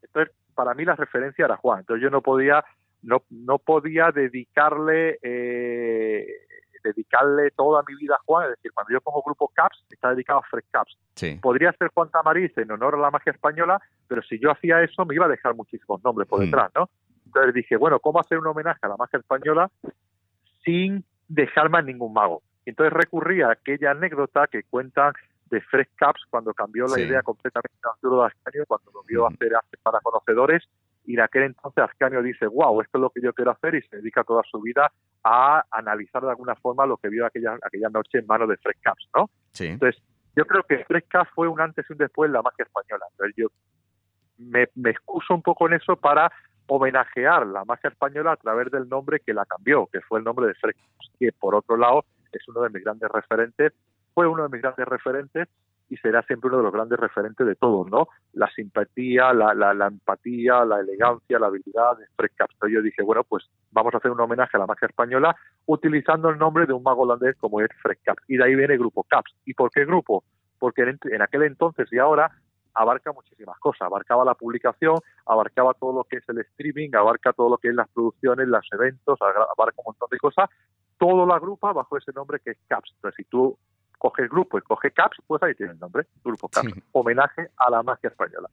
[0.00, 2.64] entonces para mí la referencia era Juan, entonces yo no podía,
[3.02, 6.24] no, no podía dedicarle eh,
[6.84, 10.38] dedicarle toda mi vida a Juan, es decir, cuando yo pongo grupo Caps, está dedicado
[10.40, 10.96] a Fresh Caps.
[11.16, 11.38] sí.
[11.42, 15.04] Podría ser Juan Tamariz en honor a la magia española, pero si yo hacía eso
[15.04, 16.44] me iba a dejar muchísimos nombres por Mm.
[16.44, 16.88] detrás, ¿no?
[17.26, 19.70] Entonces dije, bueno, ¿cómo hacer un homenaje a la magia española
[20.64, 22.42] sin dejarme a ningún mago?
[22.66, 25.12] Entonces recurrí a aquella anécdota que cuentan
[25.50, 27.02] de Fresh Caps cuando cambió la Sí.
[27.02, 29.34] idea completamente de Arturo de Ascanio, cuando lo vio Mm.
[29.34, 30.64] hacer hace para conocedores,
[31.04, 33.82] y en aquel entonces Ascanio dice, wow, esto es lo que yo quiero hacer, y
[33.82, 34.90] se dedica toda su vida
[35.22, 38.80] a analizar de alguna forma lo que vio aquella, aquella noche en manos de Fresh
[38.82, 39.30] Caps, ¿no?
[39.52, 39.66] Sí.
[39.66, 40.02] Entonces,
[40.36, 43.06] yo creo que Fresca fue un antes y un después en la magia española.
[43.12, 43.48] Entonces, yo
[44.38, 46.32] me, me excuso un poco en eso para
[46.66, 50.46] homenajear la magia española a través del nombre que la cambió, que fue el nombre
[50.46, 50.82] de Fresca,
[51.18, 53.72] que por otro lado es uno de mis grandes referentes,
[54.12, 55.48] fue uno de mis grandes referentes
[55.88, 58.08] y será siempre uno de los grandes referentes de todos, ¿no?
[58.32, 62.54] La simpatía, la, la, la empatía, la elegancia, la habilidad de Fred Caps.
[62.54, 66.30] Entonces yo dije, bueno, pues vamos a hacer un homenaje a la magia española utilizando
[66.30, 68.22] el nombre de un mago holandés como es Fred Caps.
[68.28, 69.34] Y de ahí viene Grupo Caps.
[69.44, 70.24] ¿Y por qué Grupo?
[70.58, 72.30] Porque en, en aquel entonces y ahora
[72.74, 73.82] abarca muchísimas cosas.
[73.82, 77.74] Abarcaba la publicación, abarcaba todo lo que es el streaming, abarca todo lo que es
[77.74, 80.50] las producciones, los eventos, abarca un montón de cosas.
[80.98, 82.92] Todo lo agrupa bajo ese nombre que es Caps.
[82.96, 83.56] Entonces, si tú
[84.04, 86.70] coges grupo y coges Caps, pues ahí tiene el nombre, Grupo Caps.
[86.74, 86.82] Sí.
[86.92, 88.50] Homenaje a la magia española.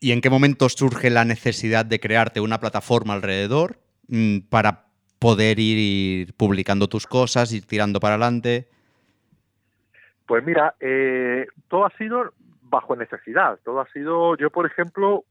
[0.00, 4.84] ¿Y en qué momento surge la necesidad de crearte una plataforma alrededor mm, para
[5.18, 8.68] poder ir publicando tus cosas, ir tirando para adelante?
[10.26, 13.58] Pues mira, eh, todo ha sido bajo necesidad.
[13.64, 15.24] Todo ha sido, yo por ejemplo,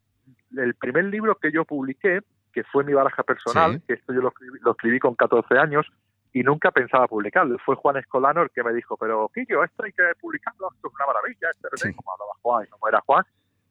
[0.58, 3.84] el primer libro que yo publiqué, que fue mi baraja personal, Sí.
[3.88, 5.86] que esto yo lo escribí con 14 años
[6.36, 7.58] y nunca pensaba publicarlo.
[7.60, 10.93] Fue Juan Escolano el que me dijo, pero Quillo, esto hay que publicarlo, esto es
[10.93, 11.93] una maravilla, esto Sí.
[11.95, 13.24] cómo hablaba Juan y cómo era Juan.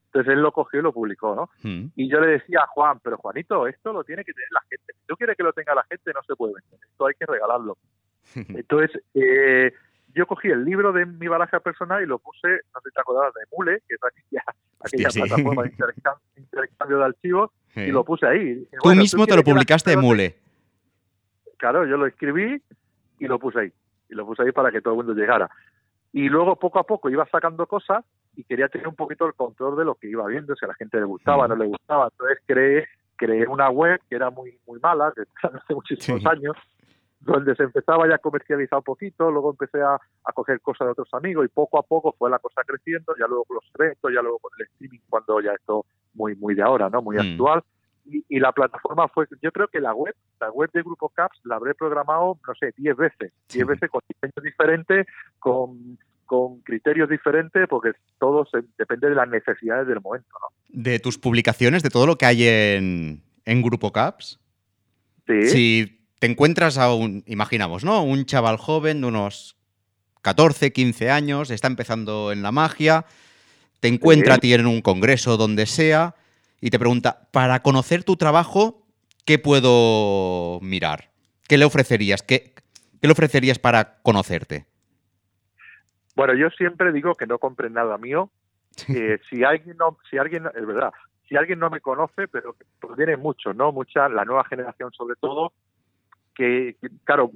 [0.07, 1.51] Entonces él lo cogió y lo publicó, ¿no?
[1.63, 4.61] Mm, Y yo le decía a Juan, pero Juanito, esto lo tiene que tener la
[4.71, 4.95] gente.
[4.95, 6.81] Si tú quieres que lo tenga la gente, no se puede vender.
[6.91, 7.77] Esto hay que regalarlo.
[8.35, 9.73] Entonces, eh,
[10.15, 13.01] yo cogí el libro de mi baraja personal y lo puse, no sé si te
[13.01, 14.43] acordabas, de Mule, que es aquella,
[14.81, 15.21] aquella sí.
[15.21, 17.81] plataforma de intercambio, intercambio de archivos, Sí.
[17.81, 18.39] y lo puse ahí.
[18.41, 20.37] Y dije, Tú bueno, mismo te lo publicaste te- Mule.
[21.65, 22.61] Claro, yo lo escribí
[23.19, 23.73] y lo puse ahí.
[24.11, 25.49] Y lo puse ahí para que todo el mundo llegara.
[26.13, 28.05] Y luego, poco a poco, iba sacando cosas
[28.37, 30.75] y quería tener un poquito el control de lo que iba viendo, si a la
[30.75, 31.49] gente le gustaba, Mm.
[31.49, 32.09] no le gustaba.
[32.13, 35.23] Entonces creé, creé una web que era muy muy mala, que
[35.65, 36.29] hace muchísimos Sí.
[36.29, 36.55] años,
[37.21, 40.93] donde se empezaba ya a comercializar un poquito, luego empecé a, a coger cosas de
[40.93, 44.13] otros amigos y poco a poco fue la cosa creciendo, ya luego con los eventos,
[44.13, 47.01] ya luego con el streaming, cuando ya esto muy muy de ahora, ¿no?
[47.01, 47.21] Muy Mm.
[47.21, 47.63] actual.
[48.07, 51.39] Y, y la plataforma fue, yo creo que la web, la web de Grupo Caps
[51.45, 53.65] la habré programado, no sé, 10 veces, 10 Sí.
[53.65, 55.07] veces con diseños diferentes,
[55.39, 60.49] con, con criterios diferentes, porque todo se- depende de las necesidades del momento, ¿no?
[60.69, 64.39] De tus publicaciones, de todo lo que hay en, en Grupo Caps.
[65.27, 68.03] Sí, Si te encuentras a un, imaginamos, ¿no?
[68.05, 69.57] Un chaval joven de unos
[70.21, 73.07] 14, 15 años, está empezando en la magia,
[73.81, 76.15] te encuentra a ti en un congreso donde sea
[76.61, 78.87] y te pregunta, para conocer tu trabajo,
[79.25, 81.11] ¿qué puedo mirar?
[81.49, 82.23] ¿Qué le ofrecerías?
[82.23, 82.55] ¿Qué,
[83.01, 84.67] qué le ofrecerías para conocerte?
[86.17, 88.31] Bueno, yo siempre digo que no compren nada mío.
[88.89, 90.93] Eh, si alguien no, si alguien, es verdad,
[91.29, 92.65] si alguien no me conoce, pero que
[92.97, 93.73] vienen muchos, ¿no?
[93.73, 95.53] Mucha, la nueva generación sobre todo,
[96.35, 97.31] que, que, claro,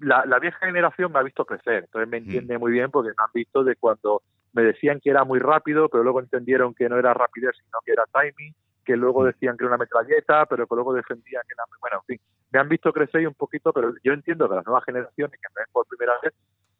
[0.00, 3.24] la, la vieja generación me ha visto crecer, entonces me entiende muy bien porque me
[3.24, 6.98] han visto de cuando me decían que era muy rápido, pero luego entendieron que no
[6.98, 10.74] era rapidez, sino que era timing, que luego decían que era una metralleta, pero que
[10.74, 13.94] luego defendían que era muy bueno, en fin, me han visto crecer un poquito, pero
[14.02, 16.34] yo entiendo que las nuevas generaciones que me ven por primera vez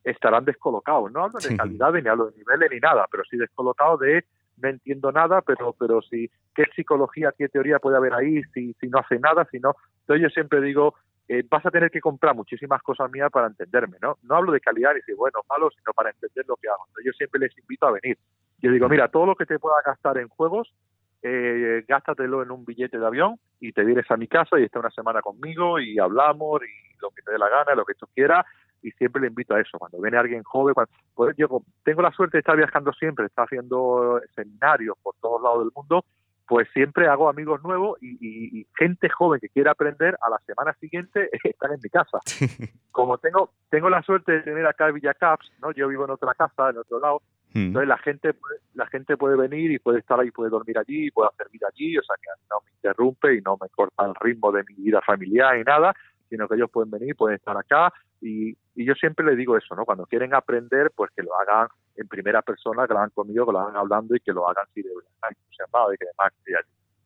[0.05, 1.13] estarán descolocados.
[1.13, 1.57] No hablo de Sí.
[1.57, 4.25] calidades, ni hablo de niveles, ni nada, pero sí descolocados de
[4.59, 8.89] no entiendo nada, pero pero si qué psicología, qué teoría puede haber ahí, si, si
[8.89, 9.75] no hace nada, si no.
[10.01, 10.95] Entonces yo siempre digo,
[11.33, 14.19] eh, vas a tener que comprar muchísimas cosas mías para entenderme, ¿no?
[14.23, 16.85] No hablo de calidad ni si bueno malo, sino para entender lo que hago.
[16.89, 18.19] Entonces yo siempre les invito a venir.
[18.61, 20.75] Yo digo, mira, todo lo que te pueda gastar en juegos,
[21.23, 24.81] eh, gástatelo en un billete de avión y te vienes a mi casa y estás
[24.81, 28.07] una semana conmigo y hablamos y lo que te dé la gana, lo que tú
[28.15, 28.45] quieras
[28.83, 29.79] y siempre le invito a eso.
[29.79, 33.47] Cuando viene alguien joven, cuando, pues yo tengo la suerte de estar viajando siempre, estar
[33.47, 36.05] haciendo seminarios por todos lados del mundo,
[36.47, 40.39] pues siempre hago amigos nuevos y, y- y gente joven que quiere aprender a la
[40.47, 42.19] semana siguiente están en mi casa.
[42.91, 45.73] Como tengo tengo la suerte de tener acá Villacaps, ¿no?
[45.73, 47.23] Yo vivo en otra casa, en otro lado,
[47.55, 47.67] Mm.
[47.67, 51.11] entonces la gente puede- la gente puede venir y puede estar ahí, puede dormir allí,
[51.11, 54.15] puede hacer vida allí, o sea que no me interrumpe y no me corta el
[54.15, 55.95] ritmo de mi vida familiar ni nada,
[56.33, 57.93] sino que ellos pueden venir, pueden estar acá
[58.23, 59.85] y, yo siempre les digo eso, ¿no?
[59.85, 63.53] Cuando quieren aprender, pues que lo hagan en primera persona, que lo hagan conmigo, que
[63.53, 66.33] lo hagan hablando y que lo hagan si de verdad y que además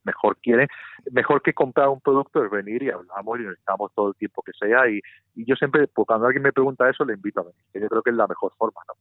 [0.04, 0.68] mejor quieren,
[1.10, 4.42] mejor que comprar un producto es venir y hablamos y nos estamos todo el tiempo
[4.42, 5.00] que sea y,
[5.34, 8.10] yo siempre, pues, cuando alguien me pregunta eso, le invito a venir, yo creo que
[8.10, 8.94] es la mejor forma, ¿no?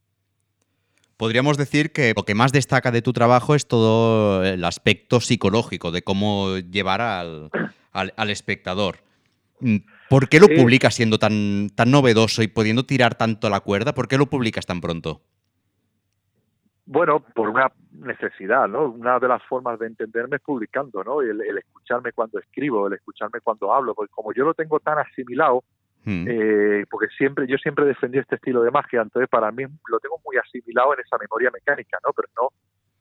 [1.17, 5.91] Podríamos decir que lo que más destaca de tu trabajo es todo el aspecto psicológico
[5.91, 7.51] de cómo llevar al,
[7.91, 8.97] al- al espectador.
[10.09, 10.55] ¿Por qué lo Sí.
[10.55, 13.93] publicas siendo tan, tan novedoso y pudiendo tirar tanto la cuerda?
[13.93, 15.21] ¿Por qué lo publicas tan pronto?
[16.87, 18.85] Bueno, por una necesidad, ¿no?
[18.89, 21.21] Una de las formas de entenderme es publicando, ¿no?
[21.21, 24.99] El, el escucharme cuando escribo, el escucharme cuando hablo, porque como yo lo tengo tan
[24.99, 25.63] asimilado,
[26.07, 26.25] Mm.
[26.29, 30.21] eh, porque siempre yo siempre defendí este estilo de magia, entonces para mí lo tengo
[30.23, 32.13] muy asimilado en esa memoria mecánica, ¿no?
[32.13, 32.49] Pero no,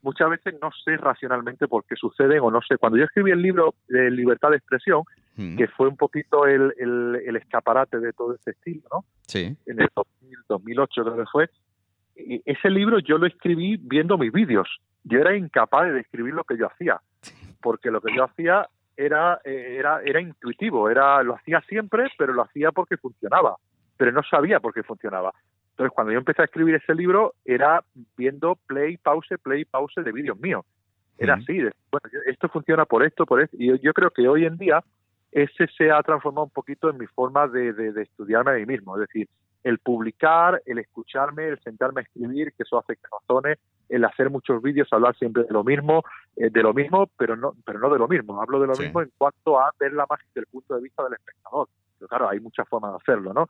[0.04, 2.78] muchas veces no sé racionalmente por qué suceden o no sé.
[2.78, 5.02] Cuando yo escribí el libro de Libertad de Expresión,
[5.36, 5.56] Mm.
[5.56, 9.04] que fue un poquito el, el, el escaparate de todo este estilo, ¿no?
[9.26, 9.56] Sí.
[9.66, 11.50] en el 2000, 2008 creo que fue,
[12.16, 14.68] y ese libro yo lo escribí viendo mis vídeos.
[15.02, 17.00] Yo era incapaz de describir lo que yo hacía,
[17.60, 22.32] porque lo que yo hacía era, eh, era, era intuitivo, era, lo hacía siempre, pero
[22.32, 23.56] lo hacía porque funcionaba,
[23.96, 25.34] pero no sabía por qué funcionaba.
[25.74, 27.82] Entonces, cuando yo empecé a escribir ese libro, era
[28.16, 30.64] viendo play, pause, play, pause de vídeos míos.
[31.18, 33.56] Era así, de, bueno, esto funciona por esto, por esto.
[33.58, 34.82] Y yo, yo creo que hoy en día
[35.32, 38.66] ese se ha transformado un poquito en mi forma de, de- de estudiarme a mí
[38.66, 38.94] mismo.
[38.96, 39.28] Es decir,
[39.64, 43.56] el publicar, el escucharme, el sentarme a escribir, que eso hace que razone,
[43.88, 46.02] el hacer muchos vídeos, hablar siempre de lo mismo,
[46.36, 48.40] eh, de lo mismo, pero no, pero no de lo mismo.
[48.40, 48.82] Hablo de lo Sí.
[48.84, 51.68] mismo en cuanto a ver la magia desde el punto de vista del espectador.
[51.98, 53.48] Pero claro, hay muchas formas de hacerlo, ¿no?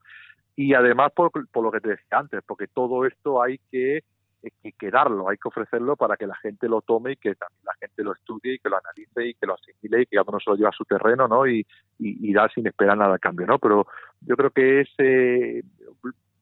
[0.56, 4.50] Y además por, por lo que te decía antes, porque todo esto hay que, eh,
[4.62, 7.64] que, que darlo, hay que ofrecerlo para que la gente lo tome y que también
[7.64, 10.28] la gente lo estudie y que lo analice y que lo asimile y que cada
[10.28, 11.46] uno se lo lleve a su terreno, ¿no?
[11.46, 11.66] Y,
[11.98, 13.58] y, y dar sin esperar nada a cambio, ¿no?
[13.58, 13.86] Pero
[14.20, 15.62] yo creo que es eh,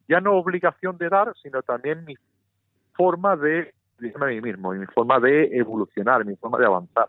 [0.09, 2.15] ya no obligación de dar, sino también mi
[2.93, 3.73] forma de
[4.21, 7.07] a mí mismo, y mi forma de evolucionar, mi forma de avanzar.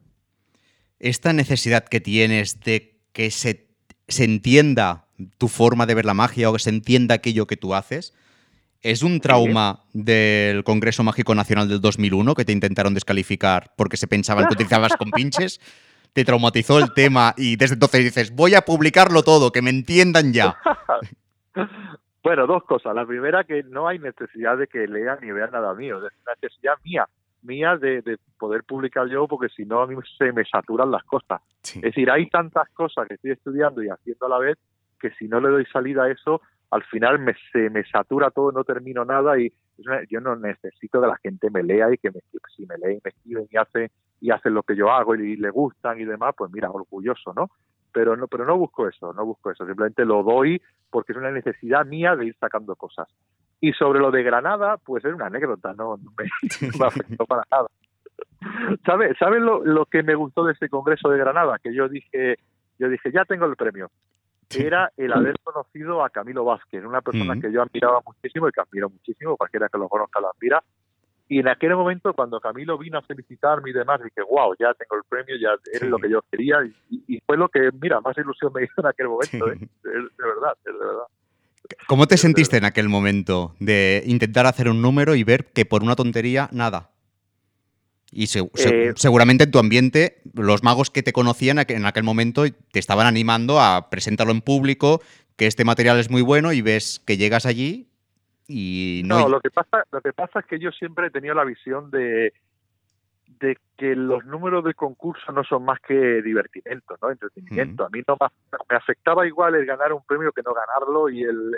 [1.00, 3.68] Esta necesidad que tienes de que se,
[4.08, 5.06] se entienda
[5.38, 8.13] tu forma de ver la magia o que se entienda aquello que tú haces,
[8.83, 14.09] ¿Es un trauma del Congreso Mágico Nacional del 2001 que te intentaron descalificar porque se
[14.09, 15.62] pensaban que utilizabas con pinches?
[16.12, 20.33] ¿Te traumatizó el tema y desde entonces dices, voy a publicarlo todo, que me entiendan
[20.33, 20.57] ya?
[22.23, 22.95] Bueno, dos cosas.
[22.95, 25.97] La primera, que no hay necesidad de que lean ni vean nada mío.
[25.97, 27.05] Es una necesidad mía,
[27.41, 31.03] mía de, de poder publicar yo, porque si no a mí se me saturan las
[31.03, 31.41] cosas.
[31.63, 31.79] Sí.
[31.79, 34.57] Es decir, hay tantas cosas que estoy estudiando y haciendo a la vez
[35.04, 38.54] que si no le doy salida a eso, al final me, se me satura todo,
[38.54, 39.52] no termino nada y
[40.10, 42.22] yo no necesito que la gente me lea y que me,
[42.56, 45.50] si me leen, me escriben y hacen y hacen lo que yo hago y, le
[45.50, 47.50] gustan y demás, pues mira, orgulloso, ¿no?
[47.92, 51.32] Pero no, pero no busco eso, no busco eso, simplemente lo doy porque es una
[51.32, 53.10] necesidad mía de ir sacando cosas.
[53.60, 56.30] Y sobre lo de Granada, pues es una anécdota, no, no me,
[56.80, 57.68] me afectó para nada.
[58.86, 61.60] ¿Sabes sabe lo, lo que me gustó de ese congreso de Granada?
[61.62, 62.38] Que yo dije,
[62.80, 63.92] yo dije, ya tengo el premio.
[64.62, 67.42] Era el haber conocido a Camilo Vázquez, una persona Mm.
[67.42, 70.63] que yo admiraba muchísimo y que admiro muchísimo, cualquiera que lo conozca lo admira.
[71.30, 74.98] Y en aquel momento, cuando Camilo vino a felicitarme y demás, dije, wow, ya tengo
[74.98, 75.88] el premio, ya es Sí.
[75.88, 76.58] lo que yo quería.
[76.89, 79.52] Y, y fue lo que, mira, más ilusión me hizo en aquel momento.
[79.52, 79.58] ¿eh?
[79.84, 81.04] Es de verdad, de verdad.
[81.88, 85.82] ¿Cómo te sentiste en aquel momento de intentar hacer un número y ver que por
[85.82, 86.89] una tontería, nada?
[88.15, 92.04] Y se- se- Eh, seguramente en tu ambiente, los magos que te conocían en aquel
[92.04, 95.02] momento te estaban animando a presentarlo en público,
[95.36, 97.88] que este material es muy bueno y ves que llegas allí
[98.47, 99.21] y no...
[99.21, 101.89] No, lo que pasa, lo que pasa es que yo siempre he tenido la visión
[101.91, 102.34] de
[103.39, 107.10] de que los números de concurso no son más que divertimento, ¿no?
[107.12, 107.84] Entretenimiento.
[107.86, 111.10] A mí no me, af- me afectaba igual el ganar un premio que no ganarlo
[111.10, 111.52] y el-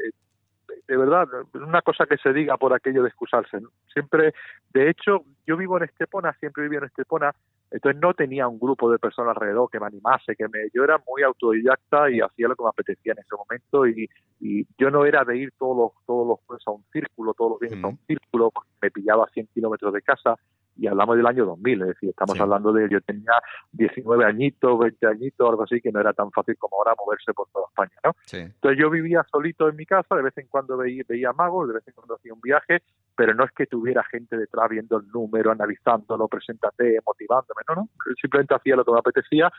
[0.88, 3.60] de verdad, una cosa que se diga por aquello de excusarse.
[3.60, 3.69] ¿no?
[3.91, 4.34] Siempre,
[4.74, 7.34] de hecho, yo vivo en Estepona, siempre viví en Estepona,
[7.71, 11.02] entonces no tenía un grupo de personas alrededor que me animase, que me, yo era
[11.08, 14.08] muy autodidacta y hacía lo que me apetecía en ese momento y,
[14.39, 17.52] y yo no era de ir todos los, todos los jueves a un círculo, todos
[17.52, 20.36] los días a un círculo, porque me pillaba a 100 kilómetros de casa
[20.78, 22.42] y hablamos del año 2000, es decir, estamos Sí.
[22.42, 23.32] hablando de, yo tenía
[23.72, 27.48] 19 añitos, 20 añitos, algo así, que no era tan fácil como ahora moverse por
[27.50, 28.12] toda España, ¿no?
[28.26, 28.38] Sí.
[28.38, 31.76] Entonces yo vivía solito en mi casa, de vez en cuando veía, veía magos, de
[31.76, 32.82] vez en cuando hacía un viaje,
[33.16, 37.90] pero no es que tuviera gente detrás viendo el número, analizándolo, preséntate, motivándome, no, no,
[38.22, 39.52] simplemente hacía lo que me apetecía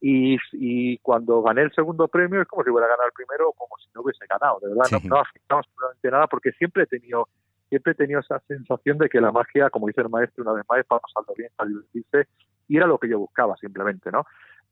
[0.00, 3.52] y, y cuando gané el segundo premio es como si hubiera ganado el primero o
[3.52, 4.96] como si no hubiese ganado, de verdad, Sí.
[5.08, 7.28] no, no afectaba absolutamente nada porque siempre he tenido
[7.68, 10.64] siempre he tenido esa sensación de que la magia, como dice el maestro una vez
[10.68, 12.28] más, es para pasarlo bien, para divertirse,
[12.68, 14.24] y era lo que yo buscaba simplemente, ¿no?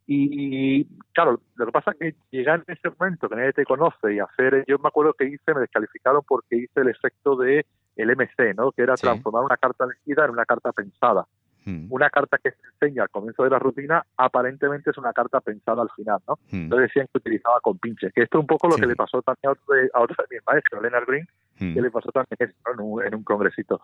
[0.06, 4.12] Y claro, lo que pasa es que llegar en ese momento que nadie te conoce
[4.14, 7.64] y hacer, yo me acuerdo que hice, me descalificaron porque hice el efecto de
[7.96, 8.72] el MC, ¿no?
[8.72, 9.02] Que era Sí.
[9.02, 11.26] transformar una carta elegida en una carta pensada.
[11.64, 15.40] Mm, Una carta que se enseña al comienzo de la rutina, aparentemente es una carta
[15.40, 16.34] pensada al final, ¿no?
[16.50, 18.82] mm, Entonces decían que utilizaba con pinches, que esto es un poco lo Sí.
[18.82, 21.26] que le pasó también a otro de, a otro de mis maestros, Leonard Green,
[21.60, 21.74] mm.
[21.74, 22.72] que le pasó también eso, ¿no?
[22.72, 23.80] en, un, en un congresito.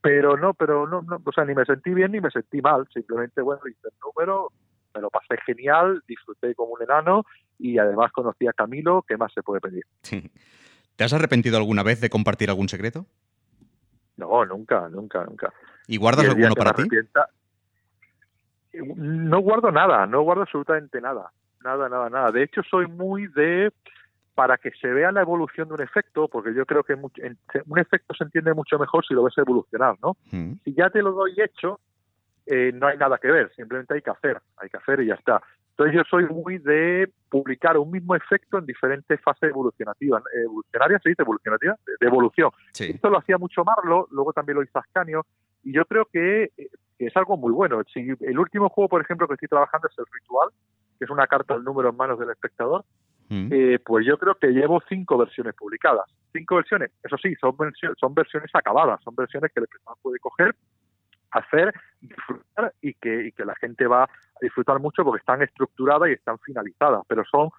[0.00, 2.88] Pero no, pero no, no, o sea, ni me sentí bien ni me sentí mal,
[2.92, 4.50] simplemente, bueno, hice el número,
[4.94, 7.24] me lo pasé genial, disfruté como un enano
[7.58, 9.84] y además conocí a Camilo, ¿qué más se puede pedir?
[10.02, 10.30] Sí.
[10.96, 13.06] ¿Te has arrepentido alguna vez de compartir algún secreto?
[14.16, 15.52] No, nunca, nunca, nunca.
[15.90, 16.84] ¿Y guardas Y alguno para ti?
[18.72, 21.32] No guardo nada, no guardo absolutamente nada.
[21.64, 22.30] Nada, nada, nada.
[22.30, 23.72] De hecho, soy muy de
[24.34, 27.36] para que se vea la evolución de un efecto, porque yo creo que mucho- en-
[27.66, 30.16] un efecto se entiende mucho mejor si lo ves evolucionar, ¿no?
[30.30, 31.80] Mm, Si ya te lo doy hecho,
[32.46, 35.14] eh, no hay nada que ver, simplemente hay que hacer, hay que hacer y ya
[35.14, 35.42] está.
[35.70, 41.10] Entonces yo soy muy de publicar un mismo efecto en diferentes fases evolucionativas, evolucionarias, se
[41.10, 42.50] dice evolucionativa, de, de evolución.
[42.72, 42.84] Sí.
[42.94, 45.26] Esto lo hacía mucho Marlo, luego también lo hizo Ascanio,
[45.62, 46.68] y yo creo que, eh,
[46.98, 47.82] que es algo muy bueno.
[47.92, 50.50] Si el último juego, por ejemplo, que estoy trabajando es el Ritual,
[50.98, 52.84] que es una carta al número en manos del espectador,
[53.32, 56.04] Mm, eh, pues yo creo que llevo cinco versiones publicadas.
[56.32, 60.18] Cinco versiones, eso sí, son, versio- son versiones acabadas, son versiones que el espectador puede
[60.18, 60.56] coger,
[61.30, 64.08] hacer, disfrutar y que, y que la gente va a
[64.40, 67.50] disfrutar mucho porque están estructuradas y están finalizadas, pero son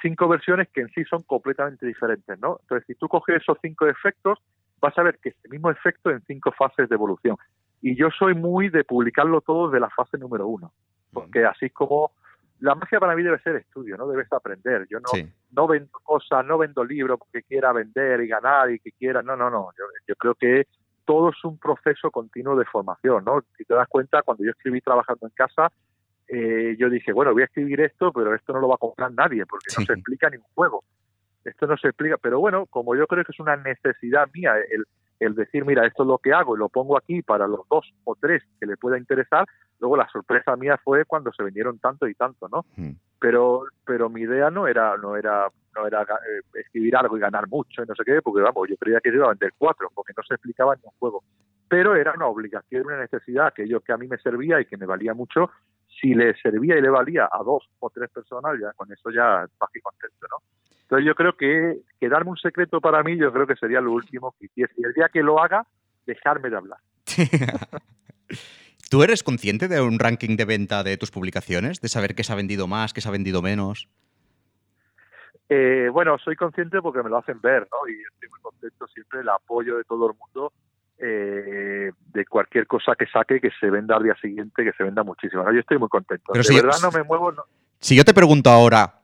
[0.00, 2.56] cinco versiones que en sí son completamente diferentes, ¿no?
[2.62, 4.38] Entonces, si tú coges esos cinco efectos,
[4.82, 7.36] vas a ver que este mismo efecto en cinco fases de evolución.
[7.80, 10.72] Y yo soy muy de publicarlo todo de la fase número uno,
[11.12, 12.12] porque así es como
[12.60, 14.86] la magia para mí debe ser estudio, no debes aprender.
[14.88, 15.26] Yo no, Sí.
[15.50, 19.20] no vendo cosas, no vendo libros porque quiera vender y ganar y que quiera.
[19.22, 19.70] No, no, no.
[19.76, 20.66] Yo, yo creo que
[21.04, 23.40] todo es un proceso continuo de formación, ¿no?
[23.56, 25.72] Si te das cuenta, cuando yo escribí trabajando en casa,
[26.28, 29.12] eh, yo dije, bueno, voy a escribir esto, pero esto no lo va a comprar
[29.12, 30.84] nadie porque no se explica ni un juego.
[31.44, 34.84] Esto no se explica, pero bueno, como yo creo que es una necesidad mía el,
[35.20, 37.92] el decir, mira, esto es lo que hago y lo pongo aquí para los dos
[38.04, 39.46] o tres que le pueda interesar,
[39.82, 42.64] Luego la sorpresa mía fue cuando se vendieron tanto y tanto, ¿no?
[42.76, 42.92] Mm.
[43.18, 47.48] Pero pero mi idea no era no era no era eh, escribir algo y ganar
[47.48, 50.12] mucho y no sé qué, porque vamos, yo creía que iba a vender cuatro, porque
[50.16, 51.24] no se explicaba ni un juego.
[51.68, 54.86] Pero era una obligación, una necesidad, aquello que a mí me servía y que me
[54.86, 55.50] valía mucho,
[56.02, 59.46] si le servía y le valía a dos o tres personas, ya con eso ya
[59.60, 60.38] más que contento, ¿no?
[60.82, 63.92] Entonces yo creo que, que darme un secreto para mí, yo creo que sería lo
[63.92, 64.74] último que hiciese.
[64.76, 65.64] Y el día que lo haga,
[66.04, 66.78] dejarme de hablar.
[68.90, 71.80] ¿Tú eres consciente de un ranking de venta de tus publicaciones?
[71.80, 73.88] ¿De saber qué se ha vendido más, qué se ha vendido menos?
[75.48, 77.88] Eh, bueno, soy consciente porque me lo hacen ver, ¿no?
[77.88, 80.52] Y estoy muy contento siempre el apoyo de todo el mundo
[81.04, 85.02] eh, de cualquier cosa que saque, que se venda al día siguiente, que se venda
[85.02, 85.42] muchísimo.
[85.42, 85.52] ¿no?
[85.52, 86.32] Yo estoy muy contento.
[86.32, 87.32] Pero de si- verdad no me muevo.
[87.32, 87.42] no-
[87.80, 89.00] Si yo te pregunto ahora,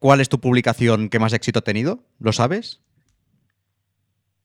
[0.00, 2.00] ¿cuál es tu publicación que más éxito ha tenido?
[2.18, 2.82] ¿Lo sabes?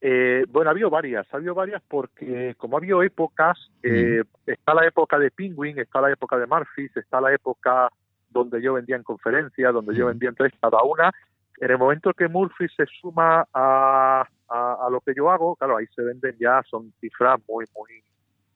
[0.03, 4.73] Eh, bueno, ha habido varias, ha habido varias porque como ha habido épocas, eh, está
[4.73, 7.89] la época de Penguin, está la época de Murphys, está la época
[8.29, 11.11] donde yo vendía en conferencias, donde yo vendía entonces cada una.
[11.59, 15.85] En el momento que Murphy se suma a, a, lo que yo hago, claro, ahí
[15.95, 18.03] se venden ya, son cifras muy, muy,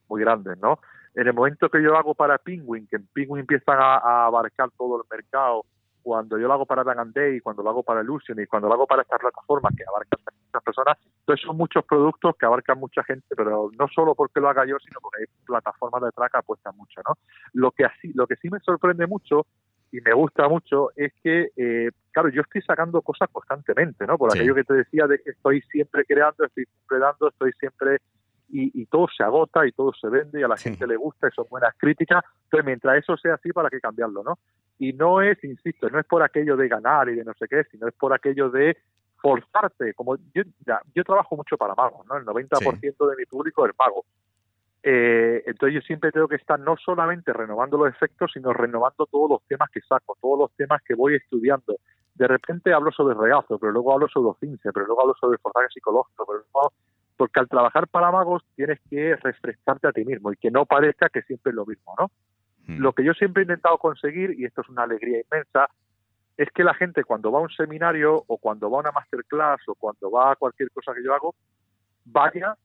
[0.10, 0.80] muy grandes, ¿no?
[1.16, 4.98] En el momento que yo hago para Penguin, que en Penguin empiezan a, abarcar todo
[4.98, 5.64] el mercado,
[6.04, 8.86] cuando yo lo hago para Day, cuando lo hago para Illusion y cuando lo hago
[8.86, 13.36] para estas plataformas que abarcan muchas personas, entonces son muchos productos que abarcan mucha gente,
[13.36, 17.02] pero no solo porque lo haga yo, sino porque hay plataformas detrás que apuestan mucho,
[17.08, 17.16] ¿no?
[17.54, 19.48] Lo que así, lo que sí me sorprende mucho
[19.92, 24.18] y me gusta mucho es que, eh, claro, yo estoy sacando cosas constantemente, ¿no?
[24.18, 24.40] Por Sí.
[24.40, 27.98] aquello que te decía de que estoy siempre creando, estoy siempre dando, estoy siempre
[28.50, 30.70] y, y todo se agota y todo se vende y a la Sí.
[30.70, 32.24] gente le gusta y son buenas críticas.
[32.46, 34.38] Entonces, mientras eso sea así, ¿para qué cambiarlo, no?
[34.78, 37.64] Y no es, insisto, no es por aquello de ganar y de no sé qué,
[37.72, 38.78] sino es por aquello de
[39.22, 39.94] forzarte.
[39.94, 42.18] Como yo, ya, yo trabajo mucho para magos, ¿no?
[42.18, 44.06] El 90% de mi público es mago.
[44.88, 49.32] Eh, entonces yo siempre tengo que estar no solamente renovando los efectos, sino renovando todos
[49.32, 51.78] los temas que saco, todos los temas que voy estudiando.
[52.14, 55.70] De repente hablo sobre regazo, pero luego hablo sobre cince, pero luego hablo sobre forzaje
[55.74, 56.74] psicológico, pero luego-
[57.18, 61.10] porque al trabajar para magos tienes que refrescarte a ti mismo y que no parezca
[61.10, 62.12] que siempre es lo mismo, ¿no?
[62.68, 62.80] Mm.
[62.80, 65.68] Lo que yo siempre he intentado conseguir, y esto es una alegría inmensa,
[66.38, 69.62] es que la gente cuando va a un seminario o cuando va a una masterclass
[69.68, 71.34] o cuando va a cualquier cosa que yo hago,
[72.04, 72.56] vaya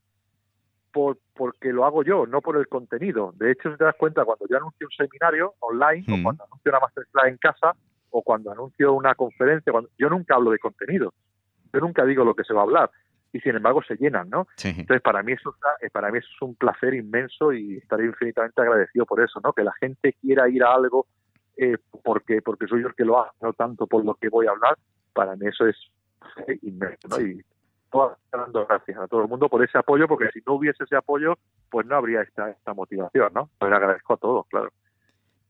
[0.92, 3.32] por, porque lo hago yo, no por el contenido.
[3.36, 6.12] De hecho, si te das cuenta, cuando yo anuncio un seminario online Mm.
[6.12, 7.72] o cuando anuncio una masterclass en casa
[8.10, 11.12] o cuando anuncio una conferencia, cuando, yo nunca hablo de contenido.
[11.72, 12.90] Yo nunca digo lo que se va a hablar.
[13.32, 14.48] Y sin embargo se llenan, ¿no?
[14.56, 14.70] Sí.
[14.76, 18.60] Entonces, para mí, eso eh, para mí eso es un placer inmenso y estaré infinitamente
[18.60, 19.52] agradecido por eso, ¿no?
[19.52, 21.06] Que la gente quiera ir a algo
[21.56, 24.48] eh, porque porque soy yo el que lo hago, no tanto por lo que voy
[24.48, 24.76] a hablar.
[25.12, 25.76] Para mí eso es
[26.48, 27.20] eh, inmenso, ¿no?
[27.20, 27.44] Y
[27.90, 30.96] todas dando gracias a todo el mundo por ese apoyo, porque si no hubiese ese
[30.96, 31.36] apoyo,
[31.70, 33.50] pues no habría esta, esta motivación, ¿no?
[33.58, 34.70] Pues agradezco a todos, claro.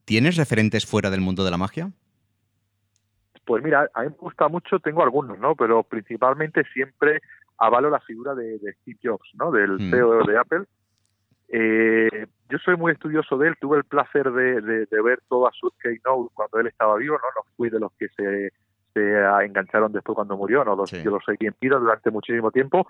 [0.04, 1.90] ¿Tienes referentes fuera del mundo de la magia?
[3.44, 5.54] Pues mira, a mí me gusta mucho, tengo algunos, ¿no?
[5.54, 7.20] Pero principalmente siempre
[7.58, 9.50] avalo la figura de, de Steve Jobs, ¿no?
[9.50, 9.90] Del Mm.
[9.90, 10.64] CEO de Apple.
[11.48, 15.54] Eh, yo soy muy estudioso de él, tuve el placer de, de- de ver todas
[15.56, 17.26] sus keynote cuando él estaba vivo, ¿no?
[17.42, 18.52] No fui de los que se,
[18.92, 20.76] se engancharon después cuando murió, ¿no?
[20.76, 21.02] Los, Sí.
[21.02, 22.88] Yo lo seguí en vida durante muchísimo tiempo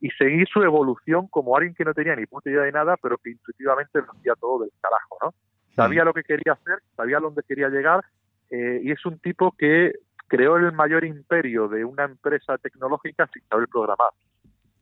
[0.00, 3.18] y seguí su evolución como alguien que no tenía ni puta idea de nada, pero
[3.18, 5.34] que intuitivamente lo hacía todo del carajo, ¿no?
[5.74, 8.04] Sabía lo que quería hacer, sabía a dónde quería llegar
[8.50, 9.92] eh, y es un tipo que
[10.28, 14.10] creó el mayor imperio de una empresa tecnológica sin saber programar.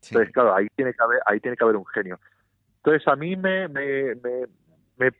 [0.00, 0.14] Sí.
[0.14, 2.18] Entonces, claro, ahí tiene que haber, ahí tiene que haber un genio.
[2.76, 4.46] Entonces, a mí me, me, me,
[4.98, 5.12] me,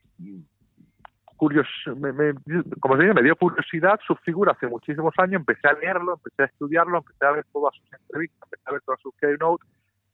[1.43, 1.67] curios,
[1.97, 2.35] me,
[2.79, 6.43] como se dice, me dio curiosidad su figura hace muchísimos años, empecé a leerlo, empecé
[6.45, 9.65] a estudiarlo, empecé a ver todas sus entrevistas, empecé a ver todas sus keynote,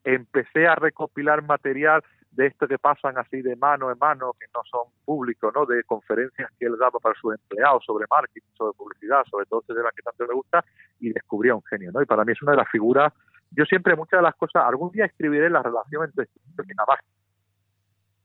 [0.05, 4.63] empecé a recopilar material de esto que pasan así de mano en mano, que no
[4.71, 5.67] son públicos, ¿no?
[5.67, 9.75] De conferencias que él daba para sus empleados sobre marketing, sobre publicidad, sobre todo este
[9.75, 10.65] tema que tanto me gusta,
[10.99, 12.01] y descubrí a un genio, ¿no?
[12.01, 13.13] Y para mí es una de las figuras,
[13.51, 17.03] yo siempre muchas de las cosas, algún día escribiré la relación entre Steve y Navaja,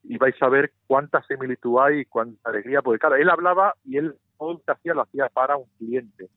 [0.03, 3.97] y vais a ver cuánta similitud hay y cuánta alegría, porque claro, él hablaba y
[3.97, 6.27] él todo lo que hacía lo hacía para un cliente.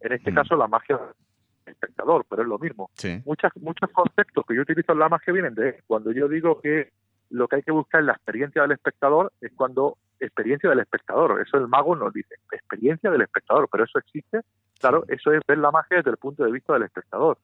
[0.00, 0.34] En este Mm.
[0.34, 3.20] caso la magia del espectador, pero es lo mismo Sí.
[3.24, 5.74] muchas, muchos conceptos que yo utilizo en la magia vienen de él.
[5.86, 6.92] Cuando yo digo que
[7.30, 11.40] lo que hay que buscar es la experiencia del espectador, es cuando experiencia del espectador.
[11.42, 14.40] Eso el mago nos dice, experiencia del espectador, pero eso existe.
[14.78, 17.38] Claro, eso es ver la magia desde el punto de vista del espectador.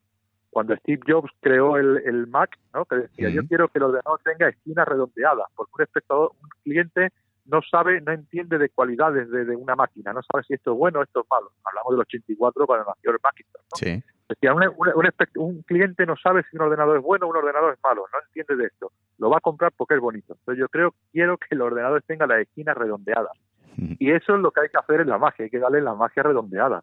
[0.53, 2.84] Cuando Steve Jobs creó el, el Mac, ¿no?
[2.84, 7.09] que decía, yo quiero que el ordenador tenga esquinas redondeadas, porque un espectador, un cliente
[7.46, 10.78] no sabe, no entiende de cualidades de, de una máquina, no sabe si esto es
[10.78, 11.50] bueno o esto es malo.
[11.64, 13.62] Hablamos del 84 cuando nació el Macintosh.
[13.62, 13.76] ¿no?
[13.76, 14.03] Sí.
[14.28, 17.30] Decía, un, un- un espect- un cliente no sabe si un ordenador es bueno o
[17.30, 18.92] un ordenador es malo, no entiende de esto.
[19.18, 20.34] lo va a comprar porque es bonito.
[20.34, 23.32] Entonces yo creo, quiero que el ordenador tenga las esquinas redondeadas.
[23.98, 25.94] Y eso es lo que hay que hacer en la magia, hay que darle la
[25.94, 26.82] magia redondeada.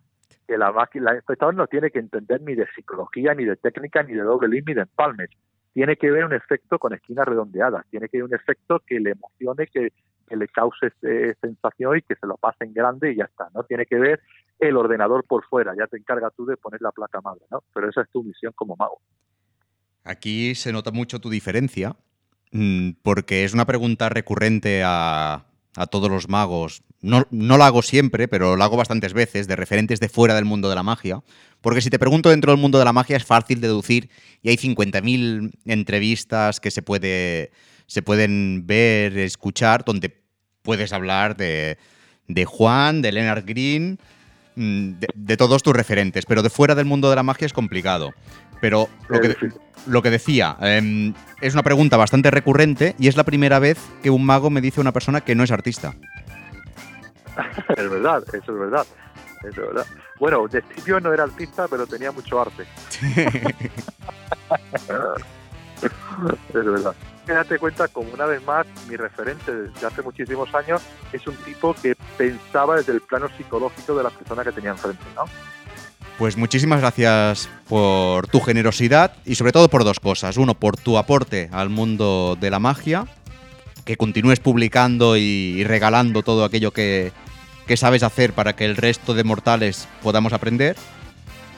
[0.49, 4.01] Que la magia, el espectador no tiene que entender ni de psicología, ni de técnica,
[4.01, 5.29] ni de doble link, ni de empalmes.
[5.73, 9.11] Tiene que ver un efecto con esquinas redondeadas, tiene que ver un efecto que le
[9.11, 9.93] emocione, que,
[10.35, 10.91] le cause
[11.39, 13.49] sensación y que se lo pase en grande y ya está.
[13.53, 14.21] No tiene que ver
[14.57, 17.63] el ordenador por fuera, ya te encargas tú de poner la placa madre, ¿no?
[17.71, 18.99] Pero esa es tu misión como mago.
[20.03, 21.95] Aquí se nota mucho tu diferencia,
[22.51, 25.45] mm, porque es una pregunta recurrente a,
[25.75, 26.83] a todos los magos.
[27.01, 30.45] No, no la hago siempre, pero la hago bastantes veces, de referentes de fuera del
[30.45, 31.21] mundo de la magia.
[31.61, 34.09] Porque si te pregunto dentro del mundo de la magia es fácil deducir
[34.41, 37.51] y hay 50.000 entrevistas que se, puede,
[37.85, 40.21] se pueden ver, escuchar, donde
[40.61, 41.77] puedes hablar de,
[42.27, 43.99] de Juan, de Leonard Green,
[44.55, 46.25] mm, de, de todos tus referentes.
[46.25, 48.13] Pero de fuera del mundo de la magia es complicado.
[48.61, 49.35] Pero lo que,
[49.85, 54.09] lo que decía, eh, es una pregunta bastante recurrente y es la primera vez que
[54.09, 55.95] un mago me dice a una persona que no es artista.
[57.77, 58.85] es verdad, eso es verdad.
[59.41, 59.85] Eso es verdad.
[60.19, 62.65] Bueno, de principio no era artista, pero tenía mucho arte.
[65.81, 65.91] es
[66.53, 66.95] verdad.
[67.25, 70.81] Date cuenta, como una vez más, mi referente desde hace muchísimos años
[71.13, 75.03] es un tipo que pensaba desde el plano psicológico de la persona que tenía enfrente,
[75.15, 75.25] ¿no?
[76.17, 80.35] Pues muchísimas gracias por tu generosidad y sobre todo por dos cosas.
[80.35, 83.05] Uno, por tu aporte al mundo de la magia,
[83.85, 87.13] que continúes publicando y regalando todo aquello que,
[87.69, 90.75] que sabes hacer para que el resto de mortales podamos aprender.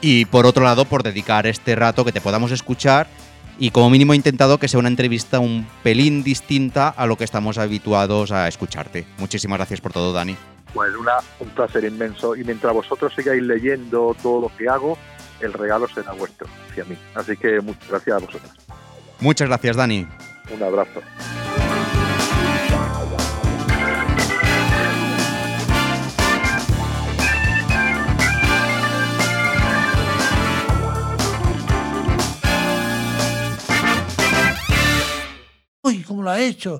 [0.01, 3.07] Y por otro lado, por dedicar este rato que te podamos escuchar
[3.57, 7.23] y como mínimo he intentado que sea una entrevista un pelín distinta a lo que
[7.23, 9.07] estamos habituados a escucharte.
[9.19, 10.35] Muchísimas gracias por todo, Dani.
[10.73, 12.35] Pues una, un placer inmenso.
[12.35, 14.97] Y mientras vosotros sigáis leyendo todo lo que hago,
[15.39, 16.97] el regalo será vuestro hacia mí.
[17.15, 18.51] Así que muchas gracias a vosotros.
[19.21, 20.05] Muchas gracias, Dani.
[20.53, 20.99] Un abrazo.
[35.83, 36.79] Uy, ¿cómo lo ha hecho?